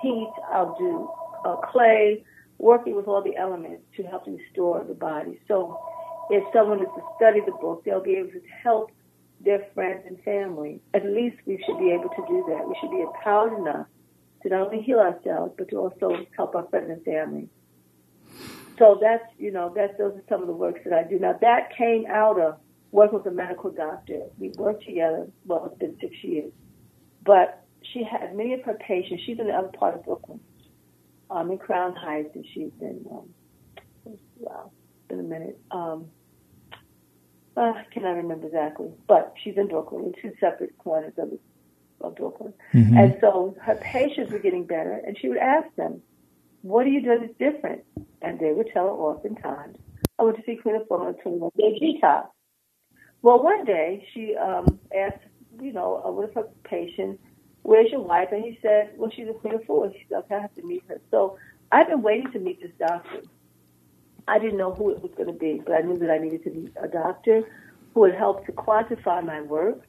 [0.03, 0.33] heat.
[0.53, 1.11] I'll do
[1.45, 2.25] uh, clay,
[2.59, 5.41] working with all the elements to help restore the body.
[5.49, 5.79] So
[6.31, 8.91] if someone is to study the book, they'll be able to help
[9.41, 10.81] their friends and family.
[10.95, 12.69] At least we should be able to do that.
[12.69, 13.87] We should be empowered enough
[14.43, 17.49] to not only heal ourselves, but to also help our friends and family.
[18.79, 21.19] So that's, you know, that's, those are some of the works that I do.
[21.19, 22.57] Now that came out of
[22.93, 24.23] working with a medical doctor.
[24.39, 26.53] We worked together, well, it's been six years.
[27.25, 30.41] But she had many of her patients, she's in the other part of Brooklyn,
[31.31, 33.29] um, in Crown Heights, and she's in, um,
[34.39, 34.71] wow,
[35.09, 35.59] been a minute.
[35.71, 36.07] Um,
[37.57, 41.33] uh, I cannot remember exactly, but she's in Brooklyn, in two separate corners of,
[42.01, 42.55] of Brooklyn.
[42.73, 42.97] Mm-hmm.
[42.97, 46.01] And so her patients were getting better, and she would ask them,
[46.63, 47.83] what do you do that's different?
[48.23, 49.77] And they would tell her oftentimes,
[50.19, 52.29] I went to see Queen Afua on a 21 day detox.
[53.23, 55.19] Well, one day she um, asked,
[55.61, 57.23] you know, uh, one of her patients,
[57.63, 58.29] where's your wife?
[58.33, 59.93] And he said, well, she's a Queen Afua.
[59.93, 61.01] She said, okay, I have to meet her.
[61.11, 61.39] So
[61.71, 63.23] I've been waiting to meet this doctor.
[64.27, 66.45] I didn't know who it was going to be, but I knew that I needed
[66.45, 67.43] to meet a doctor
[67.93, 69.83] who would help to quantify my work.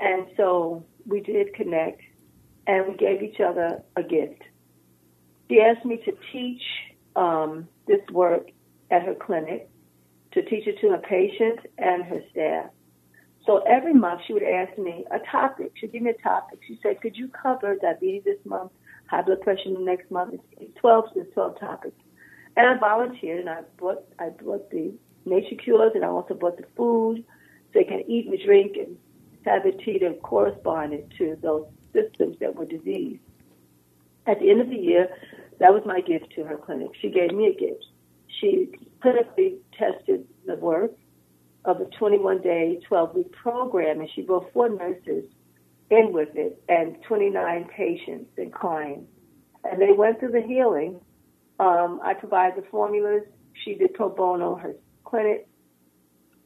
[0.00, 2.02] And so we did connect,
[2.66, 4.42] and we gave each other a gift.
[5.48, 6.62] She asked me to teach
[7.16, 8.50] um, this work
[8.90, 9.70] at her clinic,
[10.38, 12.66] to teach it to her patients and her staff.
[13.44, 15.72] So every month she would ask me a topic.
[15.74, 16.60] She'd give me a topic.
[16.66, 18.70] She said, could you cover diabetes this month,
[19.06, 20.40] high blood pressure the next month?
[20.60, 21.96] It's 12, it's 12 topics.
[22.56, 24.92] And I volunteered and I brought, I brought the
[25.24, 27.24] nature cures and I also brought the food
[27.72, 28.96] so they can eat and drink and
[29.44, 33.22] have it tea that corresponded to those systems that were diseased.
[34.26, 35.08] At the end of the year,
[35.58, 36.90] that was my gift to her clinic.
[37.00, 37.86] She gave me a gift.
[38.40, 38.70] She
[39.04, 40.92] clinically tested the work
[41.64, 45.24] of a 21 day, 12 week program, and she brought four nurses
[45.90, 49.10] in with it and 29 patients and clients.
[49.64, 51.00] And they went through the healing.
[51.58, 53.22] Um, I provided the formulas.
[53.64, 55.48] She did pro bono, her clinic,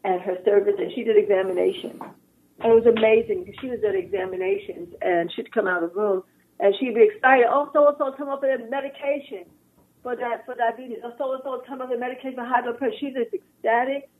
[0.04, 2.00] and her service, and she did examinations.
[2.60, 6.00] And it was amazing because she was at examinations and she'd come out of the
[6.00, 6.22] room
[6.60, 7.46] and she'd be excited.
[7.48, 9.46] Oh, so and so come up with a medication
[10.02, 10.98] for that for diabetes.
[11.04, 12.96] Oh, so and so come up with medication for high blood pressure.
[12.98, 14.10] She's as ecstatic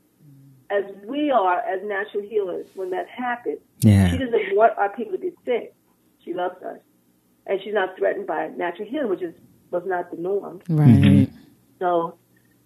[0.69, 3.59] as we are as natural healers when that happens.
[3.79, 4.11] Yeah.
[4.11, 5.75] She doesn't want our people to be sick.
[6.23, 6.79] She loves us,
[7.45, 9.33] and she's not threatened by natural healing, which is
[9.71, 10.61] was not the norm.
[10.69, 10.87] Right.
[10.87, 11.37] Mm-hmm.
[11.79, 12.17] So,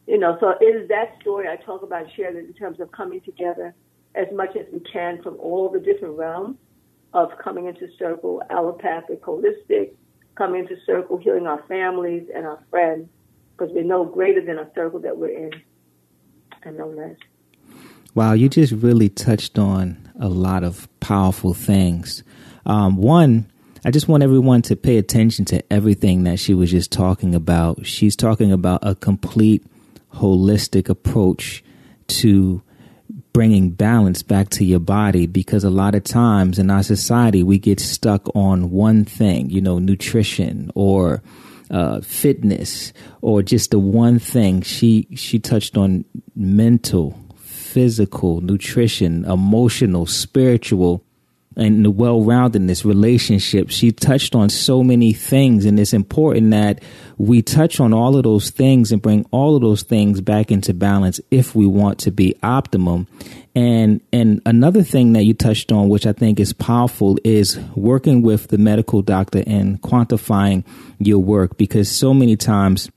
[0.06, 2.92] you know, so it is that story I talk about and share in terms of
[2.92, 3.74] coming together
[4.14, 6.58] as much as we can from all the different realms
[7.14, 9.94] of coming into circle, allopathic, holistic,
[10.38, 13.10] coming into circle, healing our families and our friends,
[13.52, 15.52] because we're no greater than a circle that we're in,
[16.64, 17.16] and no less.
[18.14, 22.24] Wow, you just really touched on a lot of powerful things.
[22.66, 23.52] Um, one,
[23.86, 27.86] I just want everyone to pay attention to everything that she was just talking about.
[27.86, 29.64] She's talking about a complete
[30.14, 31.64] holistic approach
[32.08, 32.62] to
[33.38, 37.60] bringing balance back to your body because a lot of times in our society we
[37.60, 41.22] get stuck on one thing, you know, nutrition or
[41.70, 44.64] uh, fitness or just the one thing.
[44.64, 46.04] She she touched on
[46.36, 51.06] mental, physical, nutrition, emotional, spiritual,
[51.58, 56.82] and the well-roundedness relationship she touched on so many things and it's important that
[57.18, 60.74] we touch on all of those things and bring all of those things back into
[60.74, 63.08] balance if we want to be optimum.
[63.56, 68.22] And and another thing that you touched on which i think is powerful is working
[68.22, 70.64] with the medical doctor and quantifying
[71.00, 72.92] your work because so many times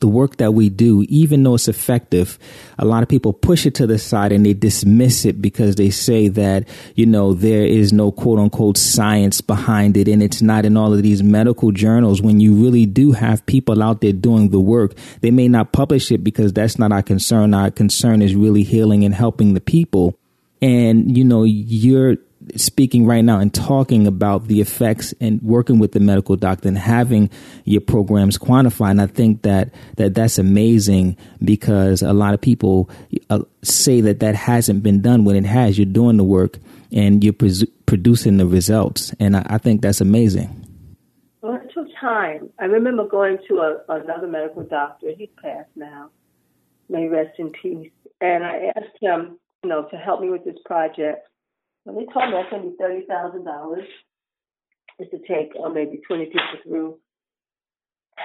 [0.00, 2.38] the work that we do, even though it's effective,
[2.78, 5.90] a lot of people push it to the side and they dismiss it because they
[5.90, 10.64] say that, you know, there is no quote unquote science behind it and it's not
[10.64, 12.22] in all of these medical journals.
[12.22, 16.10] When you really do have people out there doing the work, they may not publish
[16.10, 17.54] it because that's not our concern.
[17.54, 20.18] Our concern is really healing and helping the people.
[20.62, 22.16] And, you know, you're
[22.56, 26.78] speaking right now and talking about the effects and working with the medical doctor and
[26.78, 27.30] having
[27.64, 28.90] your programs quantify.
[28.90, 32.90] And I think that, that that's amazing because a lot of people
[33.28, 35.78] uh, say that that hasn't been done when it has.
[35.78, 36.58] You're doing the work
[36.92, 37.34] and you're
[37.86, 39.14] producing the results.
[39.20, 40.56] And I, I, think that's amazing.
[41.42, 42.50] It took time.
[42.58, 45.12] I remember going to a, another medical doctor.
[45.16, 46.10] He's passed now.
[46.88, 47.90] May rest in peace.
[48.20, 51.28] And I asked him, you know, to help me with this project.
[51.90, 53.84] And they told me that's going to be thirty thousand dollars.
[55.00, 56.98] Is to take or uh, maybe twenty people through.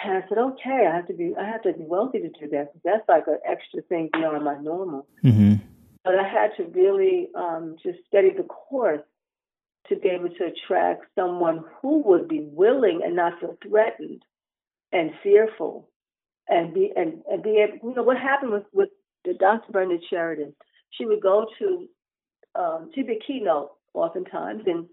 [0.03, 2.49] And I said, okay, I have to be, I have to be wealthy to do
[2.51, 5.07] that because that's like an extra thing beyond my normal.
[5.23, 5.55] Mm-hmm.
[6.03, 9.01] But I had to really um, just study the course
[9.87, 14.21] to be able to attract someone who would be willing and not feel threatened
[14.91, 15.89] and fearful
[16.47, 18.89] and be and, and be able you know what happened with, with
[19.23, 19.71] the Dr.
[19.71, 20.53] Brenda Sheridan.
[20.91, 21.87] She would go to
[22.57, 24.87] um, she'd be a keynote oftentimes and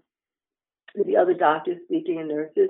[1.05, 2.69] the other doctors speaking and nurses.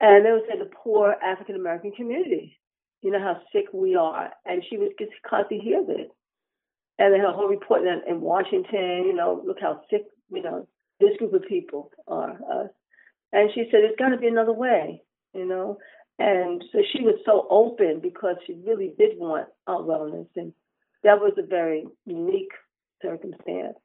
[0.00, 2.58] And they would say the poor African American community.
[3.02, 4.30] You know how sick we are.
[4.44, 6.08] And she would just constantly hear this.
[6.98, 10.68] And then her whole report in, in Washington, you know, look how sick, you know,
[11.00, 12.70] this group of people are.
[13.32, 15.02] And she said, it's got to be another way,
[15.34, 15.78] you know.
[16.18, 20.28] And so she was so open because she really did want our wellness.
[20.36, 20.52] And
[21.02, 22.52] that was a very unique
[23.00, 23.78] circumstance.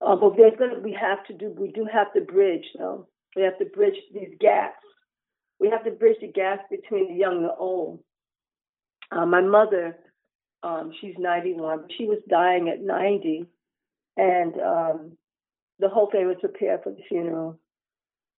[0.00, 3.06] Uh, but there's going to, we have to do, we do have to bridge, though.
[3.36, 4.84] We have to bridge these gaps.
[5.58, 8.00] We have to bridge the gaps between the young and the old.
[9.12, 9.96] Uh, my mother,
[10.62, 13.44] um, she's 91, but she was dying at 90.
[14.16, 15.12] And um,
[15.78, 17.60] the whole family was prepared for the funeral.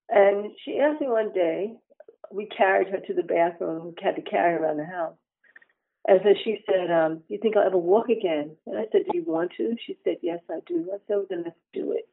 [0.08, 1.72] And she asked me one day,
[2.30, 3.86] we carried her to the bathroom.
[3.86, 5.16] We had to carry her around the house.
[6.06, 8.56] And so she said, um, Do you think I'll ever walk again?
[8.66, 9.76] And I said, Do you want to?
[9.86, 10.88] She said, Yes, I do.
[10.92, 12.08] I said, well, Then let's do it.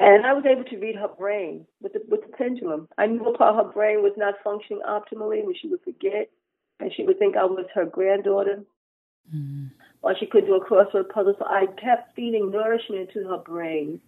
[0.00, 2.88] And I was able to read her brain with the, with the pendulum.
[2.96, 6.30] I knew part of her brain was not functioning optimally, when she would forget,
[6.78, 8.62] and she would think I was her granddaughter,
[9.34, 9.66] mm-hmm.
[10.02, 11.34] or she could do a crossword puzzle.
[11.36, 14.00] So I kept feeding nourishment to her brain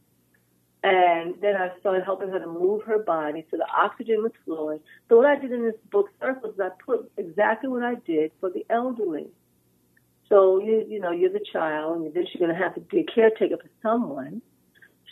[0.83, 4.81] and then I started helping her to move her body so the oxygen was flowing.
[5.09, 8.33] So what I did in this book, Circles, is I put exactly what I did
[8.41, 9.29] for the elderly.
[10.29, 13.01] So you you know you're the child, and then you're going to have to be
[13.01, 14.41] a caretaker for someone.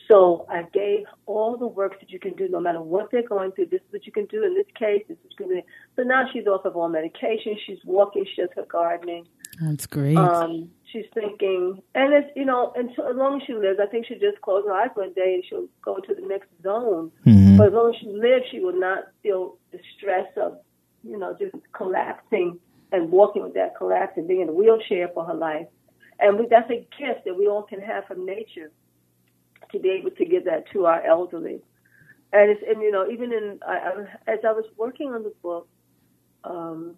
[0.07, 3.53] So I gave all the work that you can do, no matter what they're going
[3.53, 3.67] through.
[3.67, 5.05] This is what you can do in this case.
[5.07, 5.63] This is going to.
[5.97, 7.59] So now she's off of all medication.
[7.67, 8.25] She's walking.
[8.25, 9.27] She does her gardening.
[9.61, 10.17] That's great.
[10.17, 13.87] Um, she's thinking, and it's you know, and so, as long as she lives, I
[13.87, 17.11] think she'll just close her eyes one day and she'll go to the next zone.
[17.27, 17.57] Mm-hmm.
[17.57, 20.59] But as long as she lives, she will not feel the stress of,
[21.03, 22.59] you know, just collapsing
[22.93, 25.67] and walking with that collapse and being in a wheelchair for her life.
[26.21, 28.71] And we, that's a gift that we all can have from nature
[29.73, 31.61] to be able to give that to our elderly.
[32.33, 33.77] And it's and you know even in I,
[34.27, 35.69] I, as I was working on the book.
[36.45, 36.95] Um,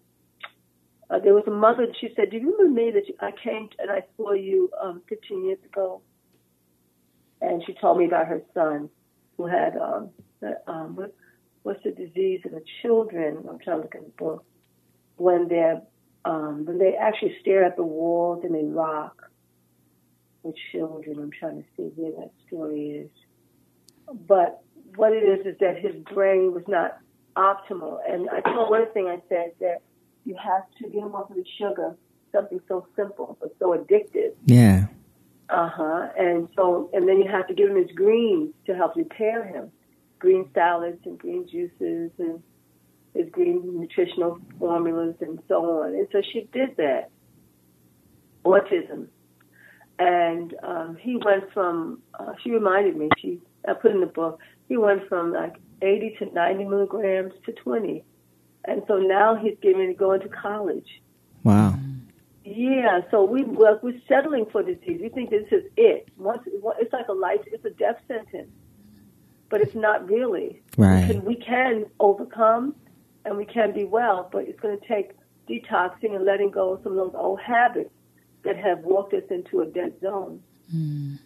[1.11, 3.33] uh, there was a mother, and she said, Do you remember me that you, I
[3.33, 6.03] came and I saw you um, 15 years ago?
[7.41, 8.91] And she told me about her son
[9.37, 10.11] who had, um,
[10.67, 11.15] um, what,
[11.63, 13.39] what's the disease of the children?
[13.49, 14.45] I'm trying to look at the book.
[15.17, 15.83] When they're,
[16.25, 19.31] um, when they actually stare at the walls and they rock
[20.43, 21.19] with children.
[21.19, 23.11] I'm trying to see where that story is.
[24.27, 24.63] But
[24.97, 26.99] what it is is that his brain was not
[27.37, 27.99] optimal.
[28.09, 29.83] And I told one thing I said that
[30.25, 31.97] you have to get him off of the sugar,
[32.33, 34.35] something so simple but so addictive.
[34.47, 34.87] Yeah.
[35.49, 36.09] Uh huh.
[36.17, 39.71] And so, and then you have to give him his greens to help repair him,
[40.19, 42.43] green salads and green juices and
[43.15, 45.95] his green nutritional formulas and so on.
[45.95, 47.11] And so she did that.
[48.45, 49.09] Autism.
[49.99, 54.41] And um, he went from, uh, she reminded me, she, I put in the book,
[54.69, 58.05] he went from like 80 to 90 milligrams to 20
[58.65, 61.03] and so now he's getting to go into college.
[61.45, 61.79] Wow.
[62.45, 65.01] Yeah, so we we're, we're settling for disease.
[65.01, 66.09] We think this is it.
[66.17, 68.51] Once it's like a life, it's a death sentence,
[69.49, 70.63] but it's not really.
[70.77, 71.07] Right.
[71.07, 72.75] We can, we can overcome,
[73.25, 75.13] and we can be well, but it's going to take
[75.49, 77.91] detoxing and letting go of some of those old habits
[78.45, 80.43] that have walked us into a dead zone.
[80.75, 81.19] Mm.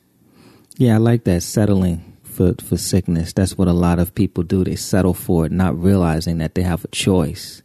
[0.77, 3.33] Yeah, I like that settling for, for sickness.
[3.33, 4.65] That's what a lot of people do.
[4.65, 7.63] They settle for it, not realizing that they have a choice.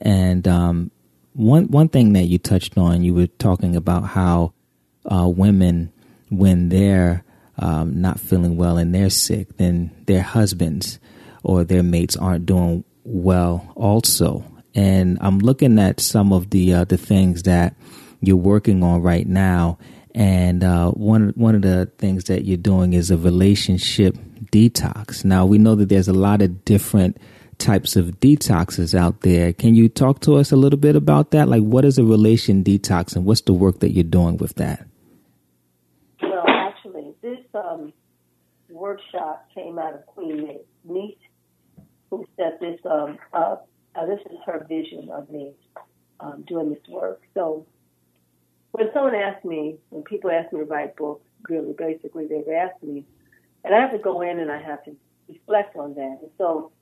[0.00, 0.90] And um,
[1.34, 4.54] one one thing that you touched on, you were talking about how
[5.04, 5.92] uh, women,
[6.30, 7.24] when they're
[7.58, 10.98] um, not feeling well and they're sick, then their husbands
[11.42, 14.44] or their mates aren't doing well also.
[14.74, 17.74] And I'm looking at some of the uh, the things that
[18.20, 19.78] you're working on right now.
[20.14, 24.16] And uh, one one of the things that you're doing is a relationship
[24.52, 25.24] detox.
[25.24, 27.16] Now we know that there's a lot of different
[27.58, 29.52] types of detoxes out there.
[29.52, 31.48] Can you talk to us a little bit about that?
[31.48, 34.86] Like, what is a relation detox, and what's the work that you're doing with that?
[36.20, 37.92] Well, actually, this um,
[38.68, 41.18] workshop came out of Queen Neat,
[42.10, 43.68] who set this um, up.
[43.94, 45.52] Uh, this is her vision of me
[46.20, 47.22] um, doing this work.
[47.34, 47.66] So
[48.72, 52.82] when someone asks me, when people ask me to write books, really basically they've asked
[52.82, 53.04] me,
[53.64, 54.96] and I have to go in and I have to
[55.28, 56.18] reflect on that.
[56.22, 56.72] And so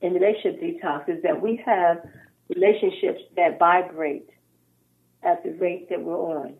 [0.00, 1.98] in relationship detox is that we have
[2.54, 4.28] relationships that vibrate
[5.22, 6.54] at the rate that we're on.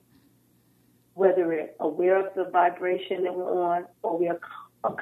[1.14, 4.38] Whether we're aware of the vibration that we're on or we are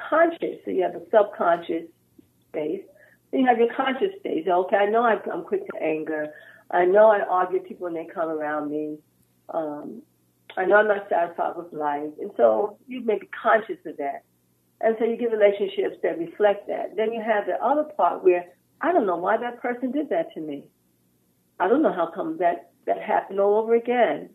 [0.09, 1.83] conscious, so you have a subconscious
[2.49, 2.81] space,
[3.31, 4.45] then you have your conscious space.
[4.47, 6.33] Okay, I know I'm quick to anger.
[6.71, 8.97] I know I argue with people when they come around me.
[9.53, 10.01] Um,
[10.57, 12.11] I know I'm not satisfied with life.
[12.19, 14.23] And so you may be conscious of that.
[14.81, 16.95] And so you get relationships that reflect that.
[16.95, 18.45] Then you have the other part where
[18.81, 20.67] I don't know why that person did that to me.
[21.59, 24.29] I don't know how come that, that happened all over again.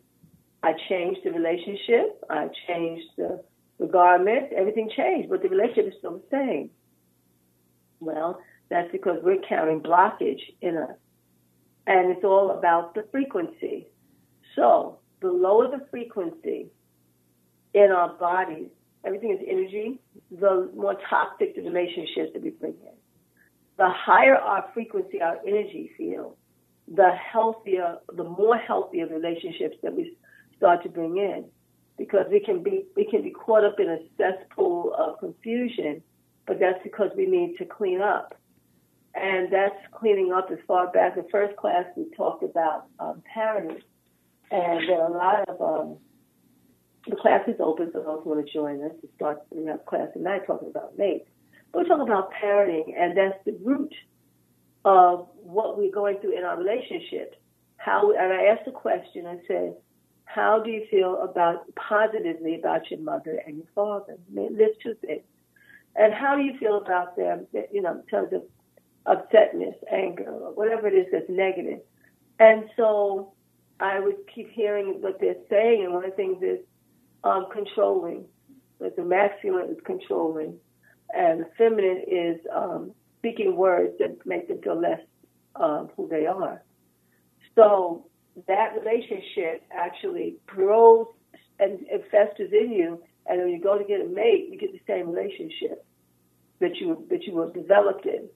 [0.61, 2.23] I changed the relationship.
[2.29, 3.43] I changed the,
[3.79, 4.53] the garment.
[4.55, 6.69] Everything changed, but the relationship is still the same.
[7.99, 8.39] Well,
[8.69, 10.97] that's because we're carrying blockage in us.
[11.87, 13.87] And it's all about the frequency.
[14.55, 16.67] So the lower the frequency
[17.73, 18.67] in our bodies,
[19.03, 19.99] everything is energy,
[20.31, 22.95] the more toxic the relationships that we bring in.
[23.77, 26.35] The higher our frequency, our energy field,
[26.87, 30.15] the healthier, the more healthier relationships that we
[30.57, 31.45] start to bring in.
[31.97, 36.03] Because we can be we can be caught up in a cesspool of confusion,
[36.45, 38.37] but that's because we need to clean up.
[39.15, 41.15] And that's cleaning up as far back.
[41.15, 43.23] The first class we talked about um,
[44.51, 45.97] and there are a lot of um,
[47.07, 48.91] the class is open for those who want to join us.
[49.01, 51.27] We start have class tonight talking about mates.
[51.71, 53.93] But we're talking about parenting, and that's the root
[54.85, 57.37] of what we're going through in our relationships.
[57.77, 59.25] How and I asked a question.
[59.27, 59.75] I said,
[60.25, 65.23] "How do you feel about positively about your mother and your father?" There's two things.
[65.95, 67.47] And how do you feel about them?
[67.71, 68.43] You know, in terms of
[69.05, 71.79] upsetness, anger, whatever it is that's negative.
[72.39, 73.34] And so
[73.79, 76.59] I would keep hearing what they're saying, and one of the things is
[77.23, 78.25] um, controlling.
[78.79, 80.57] That the masculine is controlling,
[81.13, 84.99] and the feminine is um, speaking words that make them feel less
[85.55, 86.61] um, who they are.
[87.55, 88.07] So
[88.47, 91.07] that relationship actually grows
[91.59, 94.73] and it festers in you, and when you go to get a mate, you get
[94.73, 95.85] the same relationship
[96.59, 98.27] that you that you were developed in,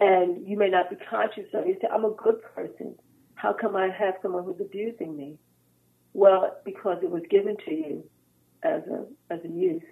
[0.00, 1.64] and you may not be conscious of.
[1.64, 1.68] It.
[1.68, 2.94] You say, "I'm a good person.
[3.44, 5.38] How come I have someone who's abusing me?"
[6.14, 8.04] Well, because it was given to you
[8.62, 9.82] as a as a youth.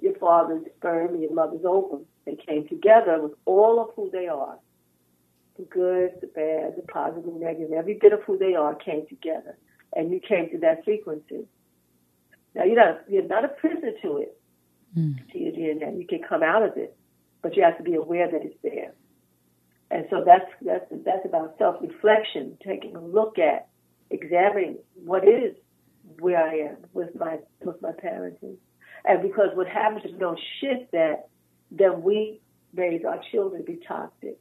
[0.00, 4.28] Your father's sperm and your mother's ovum, they came together with all of who they
[4.28, 4.58] are.
[5.56, 9.04] The good, the bad, the positive, the negative, every bit of who they are came
[9.08, 9.58] together.
[9.96, 11.48] And you came to that frequency.
[12.54, 14.40] Now you're not you're not a prisoner to it.
[14.96, 15.16] Mm.
[15.32, 15.98] To your DNA.
[15.98, 16.96] You can come out of it.
[17.42, 18.92] But you have to be aware that it's there.
[19.90, 23.68] And so that's that's that's about self reflection, taking a look at
[24.10, 25.54] examining what is
[26.20, 28.56] where I am with my with my parenting.
[29.04, 31.28] And because what happens if we don't shift that,
[31.70, 32.40] then we
[32.74, 34.38] raise our children to be toxic.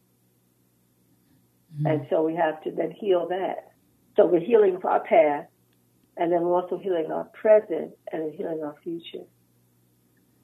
[1.76, 1.86] Mm-hmm.
[1.86, 3.72] And so we have to then heal that.
[4.16, 5.50] So we're healing our past,
[6.18, 9.26] and then we're also healing our present and then healing our future.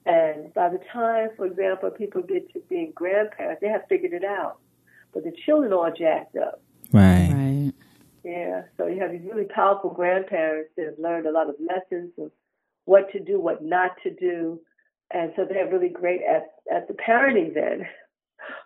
[0.06, 4.24] And by the time, for example, people get to being grandparents, they have figured it
[4.24, 4.58] out.
[5.14, 6.60] But the children are jacked up.
[6.92, 7.30] Right.
[7.32, 7.72] Right.
[8.24, 12.10] Yeah, so you have these really powerful grandparents that have learned a lot of lessons
[12.18, 12.30] of
[12.86, 14.60] what to do, what not to do,
[15.12, 17.86] and so they're really great at at the parenting then.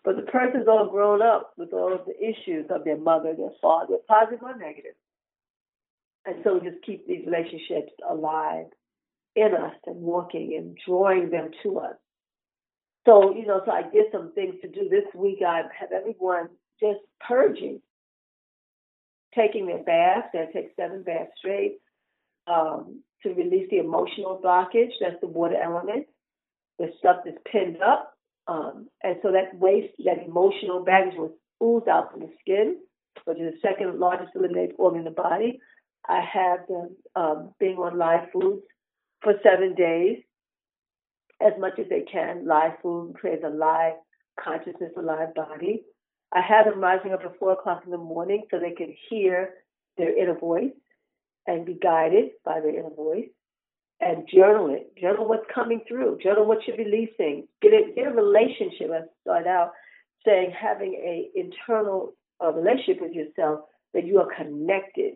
[0.05, 3.53] But the person's all grown up with all of the issues of their mother, their
[3.63, 4.95] father, positive or negative.
[6.27, 8.67] And so we just keep these relationships alive
[9.37, 11.95] in us and working and drawing them to us.
[13.09, 15.39] So, you know, so I did some things to do this week.
[15.47, 16.49] I have everyone
[16.79, 17.81] just purging
[19.35, 20.29] taking their baths.
[20.33, 21.79] They take seven baths straight
[22.47, 24.91] um, to release the emotional blockage.
[25.01, 26.07] That's the water element.
[26.79, 28.13] The stuff that's pinned up.
[28.47, 31.33] Um, and so that waste, that emotional baggage was
[31.63, 32.77] oozed out from the skin,
[33.25, 35.61] which is the second largest eliminated organ in the body.
[36.09, 38.63] I have them um, being on live foods
[39.23, 40.19] for seven days,
[41.41, 42.47] as much as they can.
[42.47, 43.95] Live food creates a live
[44.43, 45.83] consciousness, a live body.
[46.33, 49.55] I have them rising up at four o'clock in the morning so they can hear
[49.97, 50.73] their inner voice
[51.47, 53.29] and be guided by their inner voice
[54.01, 54.93] and journal it.
[55.01, 56.19] Journal what's coming through.
[56.23, 57.49] Journal what you're releasing.
[57.63, 58.91] Get a, get a relationship.
[58.93, 59.73] I start out
[60.25, 62.13] saying having a internal
[62.43, 63.61] uh, relationship with yourself
[63.95, 65.15] that you are connected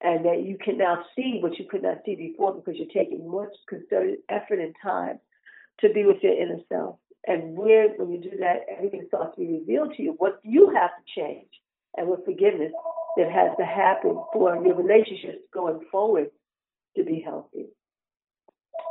[0.00, 3.30] and that you can now see what you could not see before because you're taking
[3.30, 5.18] much concerted effort and time
[5.80, 6.96] to be with your inner self.
[7.26, 10.14] And where, when you do that, everything starts to be revealed to you.
[10.18, 11.50] What you have to change,
[11.96, 12.72] and with forgiveness,
[13.16, 16.30] that has to happen for your relationships going forward
[16.96, 17.66] to be healthy.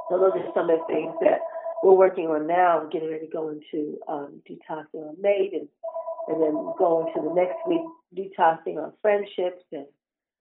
[0.09, 1.39] So those are some of the things that
[1.83, 5.67] we're working on now, getting ready to go into um, detoxing our mate and,
[6.27, 7.81] and then going to the next week,
[8.15, 9.85] detoxing our friendships and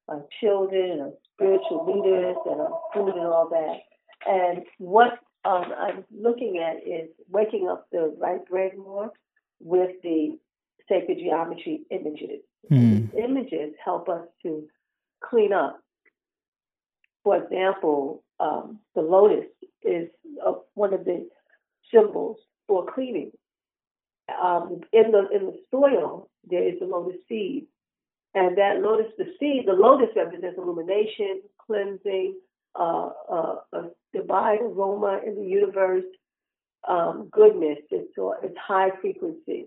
[0.08, 3.78] our children and our spiritual leaders and our food and all that.
[4.26, 9.12] And what um, I'm looking at is waking up the right brain more
[9.60, 10.38] with the
[10.88, 12.40] sacred geometry images.
[12.70, 13.12] Mm.
[13.12, 14.64] These images help us to
[15.22, 15.80] clean up.
[17.22, 19.46] For example, um, the lotus
[19.82, 20.08] is
[20.44, 21.28] uh, one of the
[21.94, 23.30] symbols for cleaning.
[24.42, 27.66] Um, in the in the soil, there is the lotus seed,
[28.34, 32.34] and that lotus, the seed, the lotus represents illumination, cleansing,
[32.78, 36.04] uh, a divine aroma in the universe,
[36.88, 37.78] um, goodness.
[37.90, 38.12] It's,
[38.42, 39.66] it's high frequency.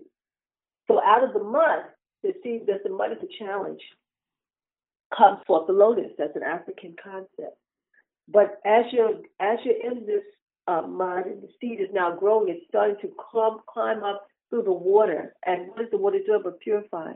[0.88, 1.84] So out of the mud,
[2.22, 3.80] the seed, that the mud is a challenge,
[5.16, 6.12] comes forth the lotus.
[6.18, 7.56] That's an African concept.
[8.28, 10.22] But as you're as you're in this
[10.68, 14.62] uh, mud and the seed is now growing, it's starting to climb, climb up through
[14.62, 15.34] the water.
[15.44, 17.12] And what does the water do but purify?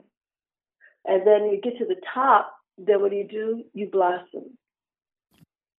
[1.05, 3.63] And then you get to the top, then what do you do?
[3.75, 4.57] You blossom.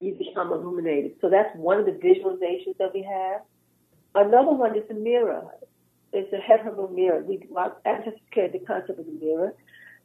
[0.06, 1.14] You become illuminated.
[1.20, 3.41] So that's one of the visualizations that we have.
[4.14, 5.45] Another one is a mirror.
[6.14, 7.24] It's a heavenly mirror.
[7.24, 7.41] We
[7.86, 9.53] anticipate the concept of the mirror.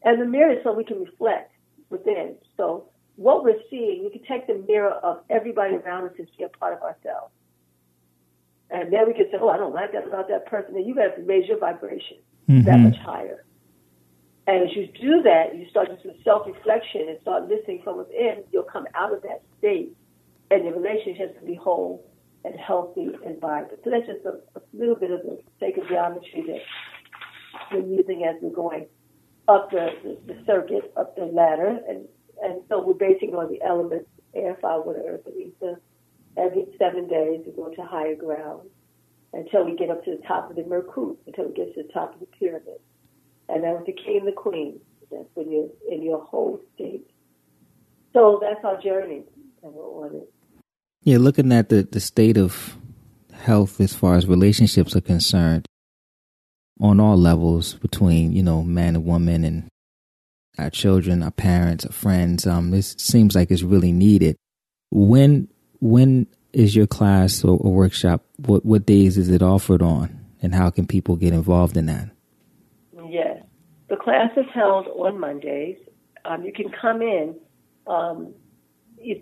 [0.02, 1.52] And the mirror is so we can reflect
[1.90, 2.36] within.
[2.56, 6.44] So what we're seeing, we can take the mirror of everybody around us and see
[6.44, 7.32] a part of ourselves.
[8.70, 10.74] And then we can say, oh, I don't like that about that person.
[10.74, 12.16] Then you got to raise your vibration
[12.48, 12.62] mm-hmm.
[12.62, 13.44] that much higher.
[14.50, 17.98] And as you do that, you start to do self reflection and start listening from
[17.98, 19.96] within, you'll come out of that state
[20.50, 22.04] and your relationship will be whole
[22.44, 23.78] and healthy and vibrant.
[23.84, 26.62] So that's just a, a little bit of the sacred geometry that
[27.70, 28.86] we're using as we're going
[29.46, 31.78] up the, the, the circuit, up the ladder.
[31.88, 32.08] And,
[32.42, 35.80] and so we're basing on the elements air, fire, water, earth, and ether.
[36.36, 38.68] Every seven days, we go to higher ground
[39.32, 41.92] until we get up to the top of the Merkut, until we get to the
[41.92, 42.80] top of the pyramid.
[43.50, 44.80] And then with the king and the queen,
[45.10, 47.10] that's when you're in your whole state.
[48.12, 49.22] So that's our journey,
[49.62, 50.32] we're on it.
[51.02, 52.76] Yeah, looking at the, the state of
[53.32, 55.66] health as far as relationships are concerned,
[56.80, 59.68] on all levels between, you know, man and woman and
[60.58, 64.36] our children, our parents, our friends, um, this seems like it's really needed.
[64.90, 65.48] When
[65.80, 68.24] when is your class or, or workshop?
[68.36, 72.10] What what days is it offered on, and how can people get involved in that?
[73.10, 73.42] Yes,
[73.88, 75.78] the class is held on Mondays.
[76.24, 77.34] Um, you can come in.
[77.86, 78.34] Um,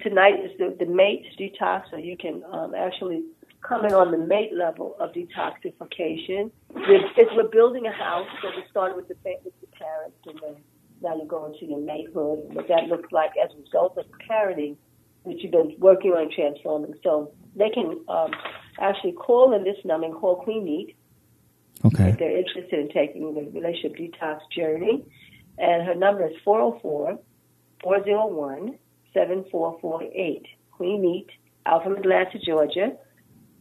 [0.03, 3.23] tonight is the, the mate detox, so you can um, actually
[3.67, 6.51] come in on the mate level of detoxification.
[6.75, 7.01] We're,
[7.35, 10.57] we're building a house, so we started with the, with the parents, and then
[11.03, 14.05] now you're going to your matehood, and what that looks like as a result of
[14.29, 14.77] parenting
[15.25, 16.95] that you've been working on transforming.
[17.03, 18.33] So they can um,
[18.79, 20.95] actually call in this number and call Queen Neat.
[21.85, 22.11] Okay.
[22.11, 25.05] If they're interested in taking the relationship detox journey.
[25.59, 27.19] And her number is 404
[27.83, 28.79] 401
[29.13, 30.47] 7448.
[30.71, 31.27] Queen Neat,
[31.67, 32.93] Alpharetta, Georgia,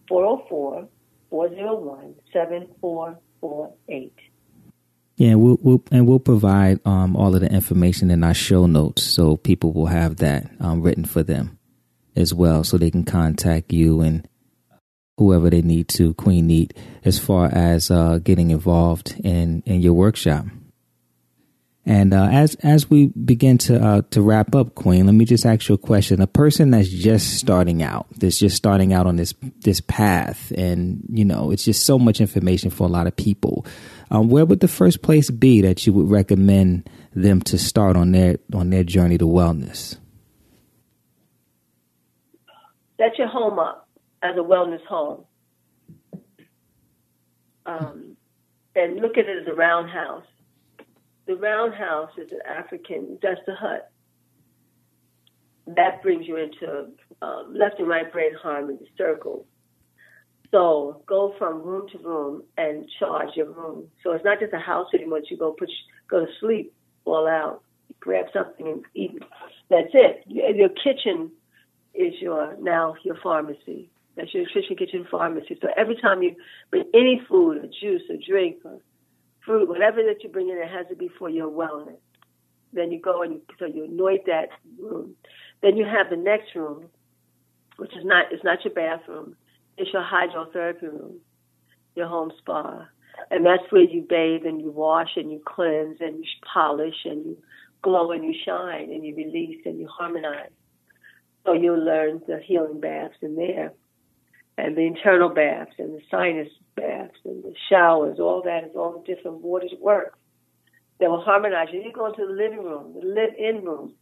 [0.08, 0.88] 404
[1.30, 4.14] 401 7448.
[5.18, 9.02] Yeah, we'll, we'll, and we'll provide um, all of the information in our show notes
[9.04, 11.58] so people will have that um, written for them
[12.16, 14.28] as well, so they can contact you and
[15.18, 19.94] whoever they need to, Queen Neat, as far as uh, getting involved in in your
[19.94, 20.46] workshop.
[21.86, 25.46] And uh, as as we begin to uh, to wrap up, Queen, let me just
[25.46, 26.22] ask you a question.
[26.22, 31.02] A person that's just starting out, that's just starting out on this this path, and
[31.10, 33.66] you know, it's just so much information for a lot of people.
[34.12, 38.12] Um, where would the first place be that you would recommend them to start on
[38.12, 39.98] their on their journey to wellness?
[42.98, 43.87] Set your home up
[44.24, 45.26] as a wellness home,
[47.66, 48.18] um,
[48.76, 50.24] and look at it as a roundhouse
[51.28, 53.92] the roundhouse is an African, that's the hut.
[55.68, 56.88] That brings you into
[57.22, 59.46] um, left and right brain harmony, circle.
[60.52, 63.90] So go from room to room and charge your room.
[64.02, 65.20] So it's not just a house anymore.
[65.30, 65.70] You go put
[66.10, 67.62] go to sleep, fall out,
[68.00, 69.22] grab something and eat.
[69.70, 70.24] That's it.
[70.28, 71.32] Your kitchen
[71.94, 73.90] is your now your pharmacy.
[74.18, 75.58] That's your nutrition kitchen pharmacy.
[75.62, 76.36] So every time you
[76.72, 78.80] bring any food, or juice, or drink, or
[79.46, 82.00] fruit, whatever that you bring in, it has to be for your wellness.
[82.74, 84.50] Then you go and you, so you anoint that
[84.80, 85.16] room.
[85.62, 86.88] Then you have the next room,
[87.78, 89.36] which is not it's not your bathroom.
[89.78, 91.20] It's your hydrotherapy room,
[91.96, 92.88] your home spa.
[93.30, 97.26] And that's where you bathe and you wash and you cleanse and you polish and
[97.26, 97.38] you
[97.84, 100.50] glow and you shine and you release and you harmonize.
[101.46, 103.74] So you'll learn the healing baths in there
[104.58, 108.20] and the internal baths and the sinus baths and the showers.
[108.20, 110.18] All that is all the different waters work
[111.00, 111.82] that will harmonize you.
[111.82, 113.94] You go into the living room, the live-in room.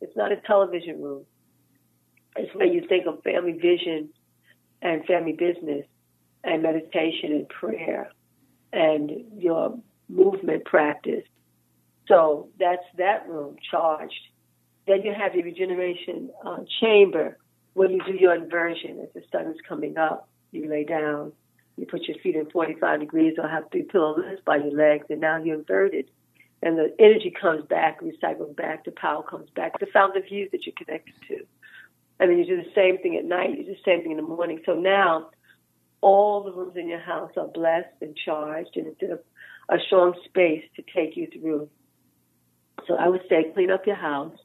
[0.00, 1.24] It's not a television room.
[2.36, 4.10] It's where you think of family vision
[4.82, 5.86] and family business
[6.42, 8.10] and meditation and prayer
[8.72, 11.24] and your movement practice.
[12.06, 14.14] So that's that room charged.
[14.86, 17.38] Then you have your regeneration uh, chamber
[17.74, 20.28] where you do your inversion as the sun is coming up.
[20.52, 21.32] You lay down,
[21.76, 25.20] you put your feet in 45 degrees or have three pillows by your legs, and
[25.20, 26.10] now you're inverted.
[26.62, 30.52] And the energy comes back, recycles back, the power comes back, the fountain of youth
[30.52, 31.44] that you're connected to.
[32.20, 34.16] And then you do the same thing at night, you do the same thing in
[34.16, 34.62] the morning.
[34.64, 35.30] So now
[36.00, 40.14] all the rooms in your house are blessed and charged, and it's a, a strong
[40.24, 41.68] space to take you through.
[42.86, 44.36] So I would say clean up your house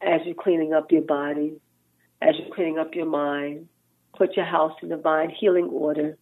[0.00, 1.60] as you're cleaning up your body,
[2.20, 3.68] as you're cleaning up your mind.
[4.16, 6.16] Put your house in divine healing order.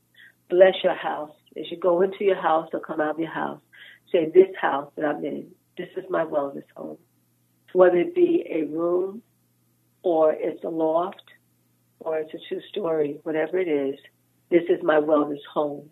[0.50, 1.32] Bless your house.
[1.58, 3.60] As you go into your house or come out of your house,
[4.12, 6.98] say, This house that I'm in, this is my wellness home.
[7.72, 9.22] Whether it be a room
[10.02, 11.22] or it's a loft
[12.00, 13.98] or it's a two story, whatever it is,
[14.50, 15.88] this is my wellness home.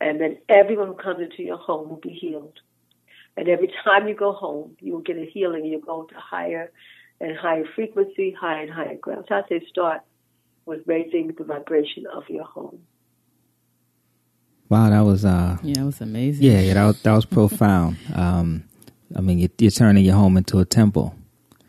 [0.00, 2.58] And then everyone who comes into your home will be healed.
[3.36, 5.64] And every time you go home, you will get a healing.
[5.64, 6.70] You go to higher
[7.20, 9.26] and higher frequency, higher and higher ground.
[9.28, 10.00] So I say start
[10.66, 12.80] with raising the vibration of your home.
[14.68, 16.44] Wow, that was uh yeah, that was amazing.
[16.44, 17.96] Yeah, yeah that was, that was profound.
[18.14, 18.64] Um,
[19.16, 21.16] I mean, you're, you're turning your home into a temple,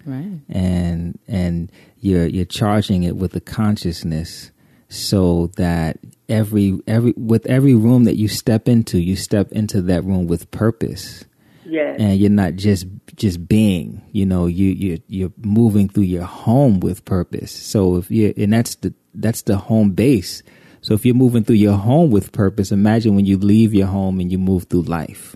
[0.06, 0.40] right?
[0.50, 4.52] And and you're you're charging it with the consciousness
[4.90, 5.98] so that
[6.30, 10.52] every every with every room that you step into, you step into that room with
[10.52, 11.26] purpose.
[11.66, 11.98] Yes.
[12.00, 12.86] And you're not just
[13.22, 17.52] just being, you know, you you you're moving through your home with purpose.
[17.52, 20.42] So if you and that's the that's the home base.
[20.82, 24.20] So if you're moving through your home with purpose, imagine when you leave your home
[24.20, 25.36] and you move through life.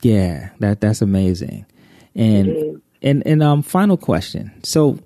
[0.00, 1.66] Yeah, that that's amazing.
[2.14, 4.52] And and and um final question.
[4.62, 5.00] So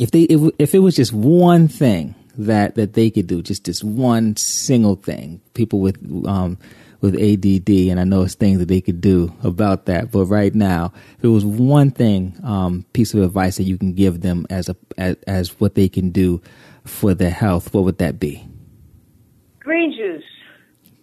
[0.00, 3.64] if they if, if it was just one thing that that they could do, just
[3.64, 6.56] this one single thing, people with um
[7.04, 10.10] with ADD, and I know it's things that they could do about that.
[10.10, 13.92] But right now, if it was one thing, um, piece of advice that you can
[13.92, 16.40] give them as a as, as what they can do
[16.86, 18.48] for their health, what would that be?
[19.60, 20.24] Green juice.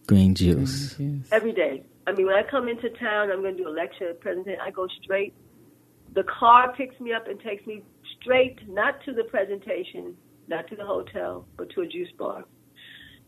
[0.07, 0.95] Green juice.
[0.95, 1.31] Green juice.
[1.31, 1.83] Every day.
[2.07, 4.59] I mean, when I come into town, I'm going to do a lecture, presentation.
[4.59, 5.35] I go straight.
[6.13, 7.83] The car picks me up and takes me
[8.19, 12.43] straight, not to the presentation, not to the hotel, but to a juice bar.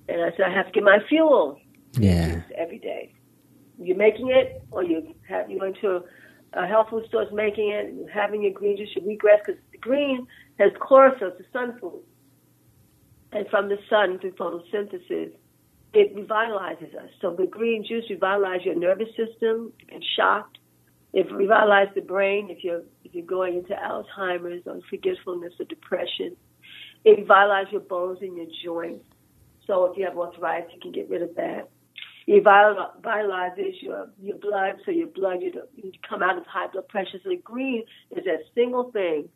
[0.10, 1.60] And I said, I have to get my fuel.
[1.94, 2.42] Yeah.
[2.56, 3.14] Every day.
[3.80, 6.04] You're making it, or you have you went to
[6.54, 9.62] a health food store is making it, you're having your green juice, your wheatgrass, because
[9.72, 10.28] the green
[10.60, 12.02] has chlorophyll, it's a sun food.
[13.32, 15.32] And from the sun through photosynthesis,
[15.94, 17.10] it revitalizes us.
[17.22, 19.74] So the green juice revitalizes your nervous system.
[19.80, 20.60] You've been shocked.
[21.14, 26.36] It revitalizes the brain if you're if you're going into Alzheimer's or forgetfulness or depression.
[27.06, 29.06] It revitalizes your bones and your joints.
[29.68, 31.70] So if you have arthritis, you can get rid of that.
[32.26, 36.88] It vitalizes your your blood, so your blood you, you come out of high blood
[36.88, 37.20] pressure.
[37.24, 39.30] So the green is that single thing.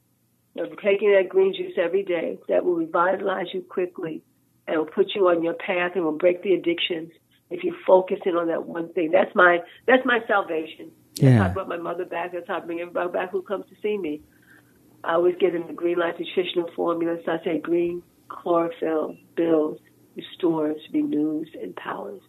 [0.55, 4.23] You know, taking that green juice every day that will revitalize you quickly
[4.67, 7.11] and will put you on your path and will break the addictions
[7.49, 9.11] if you focus in on that one thing.
[9.11, 10.91] That's my that's my salvation.
[11.15, 11.29] Yeah.
[11.29, 12.31] That's how I brought my mother back.
[12.33, 14.21] That's how I bring everybody back who comes to see me.
[15.03, 17.17] I always give them the green life nutritional formula.
[17.25, 19.81] So I say green, chlorophyll, builds,
[20.15, 22.21] restores, renews, empowers.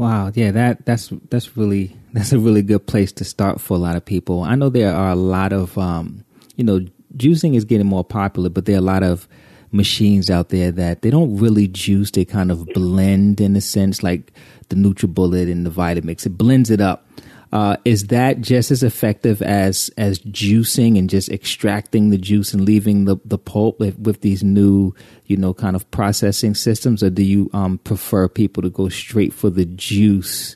[0.00, 3.78] Wow, yeah, that that's that's really that's a really good place to start for a
[3.78, 4.42] lot of people.
[4.42, 6.24] I know there are a lot of um,
[6.56, 6.80] you know,
[7.18, 9.28] juicing is getting more popular, but there are a lot of
[9.72, 14.02] machines out there that they don't really juice, they kind of blend in a sense
[14.02, 14.32] like
[14.70, 16.24] the NutriBullet and the Vitamix.
[16.24, 17.06] It blends it up.
[17.52, 22.64] Uh, is that just as effective as as juicing and just extracting the juice and
[22.64, 24.94] leaving the the pulp with, with these new,
[25.26, 29.32] you know, kind of processing systems, or do you um, prefer people to go straight
[29.32, 30.54] for the juice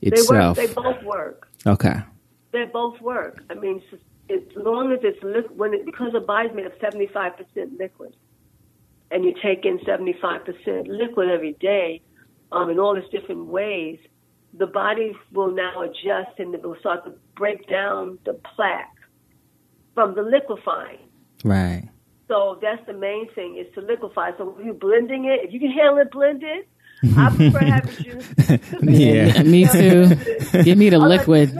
[0.00, 0.56] itself?
[0.56, 0.74] They work.
[0.74, 1.48] They both work.
[1.66, 1.96] Okay.
[2.52, 3.42] They both work.
[3.50, 3.82] I mean,
[4.30, 7.76] as long as it's liquid, when it, because the body's made of seventy five percent
[7.80, 8.14] liquid,
[9.10, 12.00] and you take in seventy five percent liquid every day,
[12.52, 13.98] um, in all these different ways
[14.54, 18.94] the body will now adjust and it will start to break down the plaque
[19.94, 20.98] from the liquefying.
[21.44, 21.88] Right.
[22.28, 24.30] So that's the main thing is to liquefy.
[24.36, 26.66] So if you're blending it, if you can handle it blended,
[27.16, 28.34] I prefer having juice.
[28.82, 30.14] yeah, me too.
[30.62, 31.50] Give me the liquid.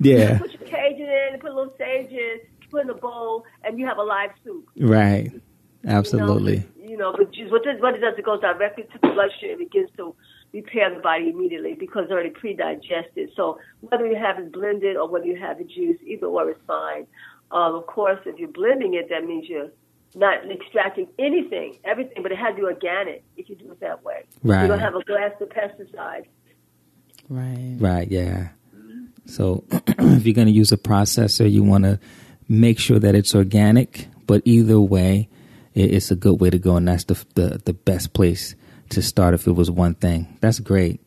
[0.00, 0.38] yeah.
[0.38, 2.40] Put your cayenne in, put a little sage in,
[2.70, 4.68] put in a bowl, and you have a live soup.
[4.78, 5.32] Right.
[5.86, 6.64] Absolutely.
[6.78, 8.98] You know, you know but juice, what, does, what it does, it goes directly to
[9.02, 9.52] the bloodstream.
[9.52, 10.14] It begins to
[10.56, 13.30] repair the body immediately because it's already pre-digested.
[13.36, 16.56] So whether you have it blended or whether you have it juice, either or is
[16.66, 17.06] fine.
[17.50, 19.70] Um, of course, if you're blending it, that means you're
[20.14, 24.02] not extracting anything, everything, but it has to be organic if you do it that
[24.02, 24.24] way.
[24.42, 24.62] Right.
[24.62, 26.24] You don't have a glass of pesticide.
[27.28, 27.76] Right.
[27.78, 28.10] Right.
[28.10, 28.48] Yeah.
[29.26, 32.00] So if you're going to use a processor, you want to
[32.48, 34.08] make sure that it's organic.
[34.26, 35.28] But either way,
[35.74, 38.56] it's a good way to go, and that's the the, the best place
[38.90, 40.36] to start if it was one thing.
[40.40, 41.00] That's great.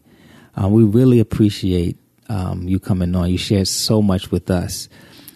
[0.61, 1.97] Uh, we really appreciate
[2.30, 3.30] um, you coming on.
[3.30, 4.89] You shared so much with us.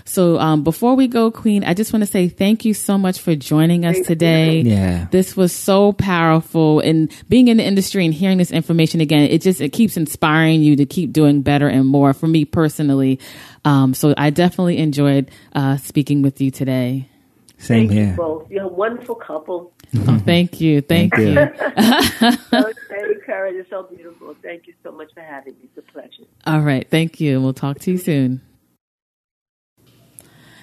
[0.06, 3.20] So um, before we go, Queen, I just want to say thank you so much
[3.20, 4.62] for joining us today.
[4.62, 9.30] Yeah, this was so powerful, and being in the industry and hearing this information again,
[9.30, 12.14] it just it keeps inspiring you to keep doing better and more.
[12.14, 13.20] For me personally,
[13.64, 17.08] um, so I definitely enjoyed uh, speaking with you today.
[17.64, 18.08] Same thank here.
[18.10, 18.52] You both.
[18.52, 19.74] You're a wonderful couple.
[19.96, 20.82] Oh, thank you.
[20.82, 21.34] Thank, you.
[21.34, 22.32] thank you.
[22.50, 22.72] so
[23.12, 23.62] encouraging.
[23.62, 24.36] It's so beautiful.
[24.42, 25.70] Thank you so much for having me.
[25.76, 26.24] It's a pleasure.
[26.46, 26.86] All right.
[26.90, 27.40] Thank you.
[27.40, 28.42] We'll talk to you soon.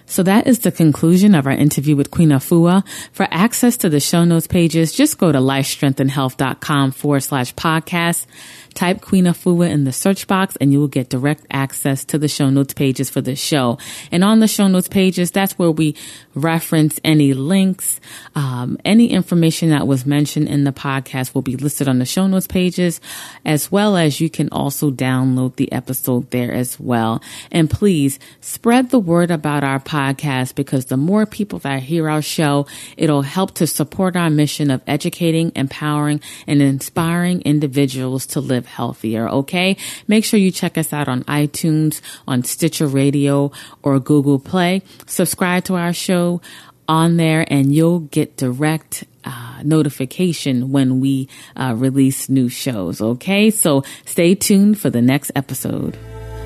[0.05, 2.85] So that is the conclusion of our interview with Queen Afua.
[3.13, 8.27] For access to the show notes pages, just go to lifestrengthandhealth.com forward slash podcast.
[8.75, 12.29] Type Queen Afua in the search box and you will get direct access to the
[12.29, 13.79] show notes pages for the show.
[14.11, 15.97] And on the show notes pages, that's where we
[16.35, 18.01] reference any links,
[18.35, 22.27] um, any information that was mentioned in the podcast will be listed on the show
[22.27, 23.01] notes pages,
[23.45, 27.23] as well as you can also download the episode there as well.
[27.51, 32.23] And please spread the word about our podcast because the more people that hear our
[32.23, 32.67] show,
[32.97, 38.67] it'll help to support our mission of educating, empowering, and inspiring individuals to live live
[38.67, 39.29] healthier.
[39.29, 39.77] Okay.
[40.07, 43.53] Make sure you check us out on iTunes, on Stitcher Radio
[43.83, 44.83] or Google Play.
[45.07, 46.43] Subscribe to our show
[46.87, 53.01] on there and you'll get direct uh, notification when we uh, release new shows.
[53.01, 53.51] Okay.
[53.51, 55.97] So stay tuned for the next episode.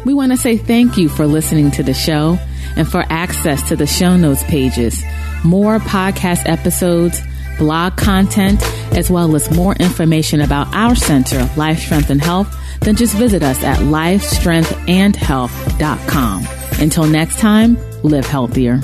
[0.05, 2.39] We want to say thank you for listening to the show
[2.77, 5.03] and for access to the show notes pages,
[5.43, 7.21] more podcast episodes,
[7.59, 8.63] blog content,
[8.97, 13.43] as well as more information about our center, Life Strength and Health, then just visit
[13.43, 16.47] us at lifestrengthandhealth.com.
[16.81, 18.81] Until next time, live healthier.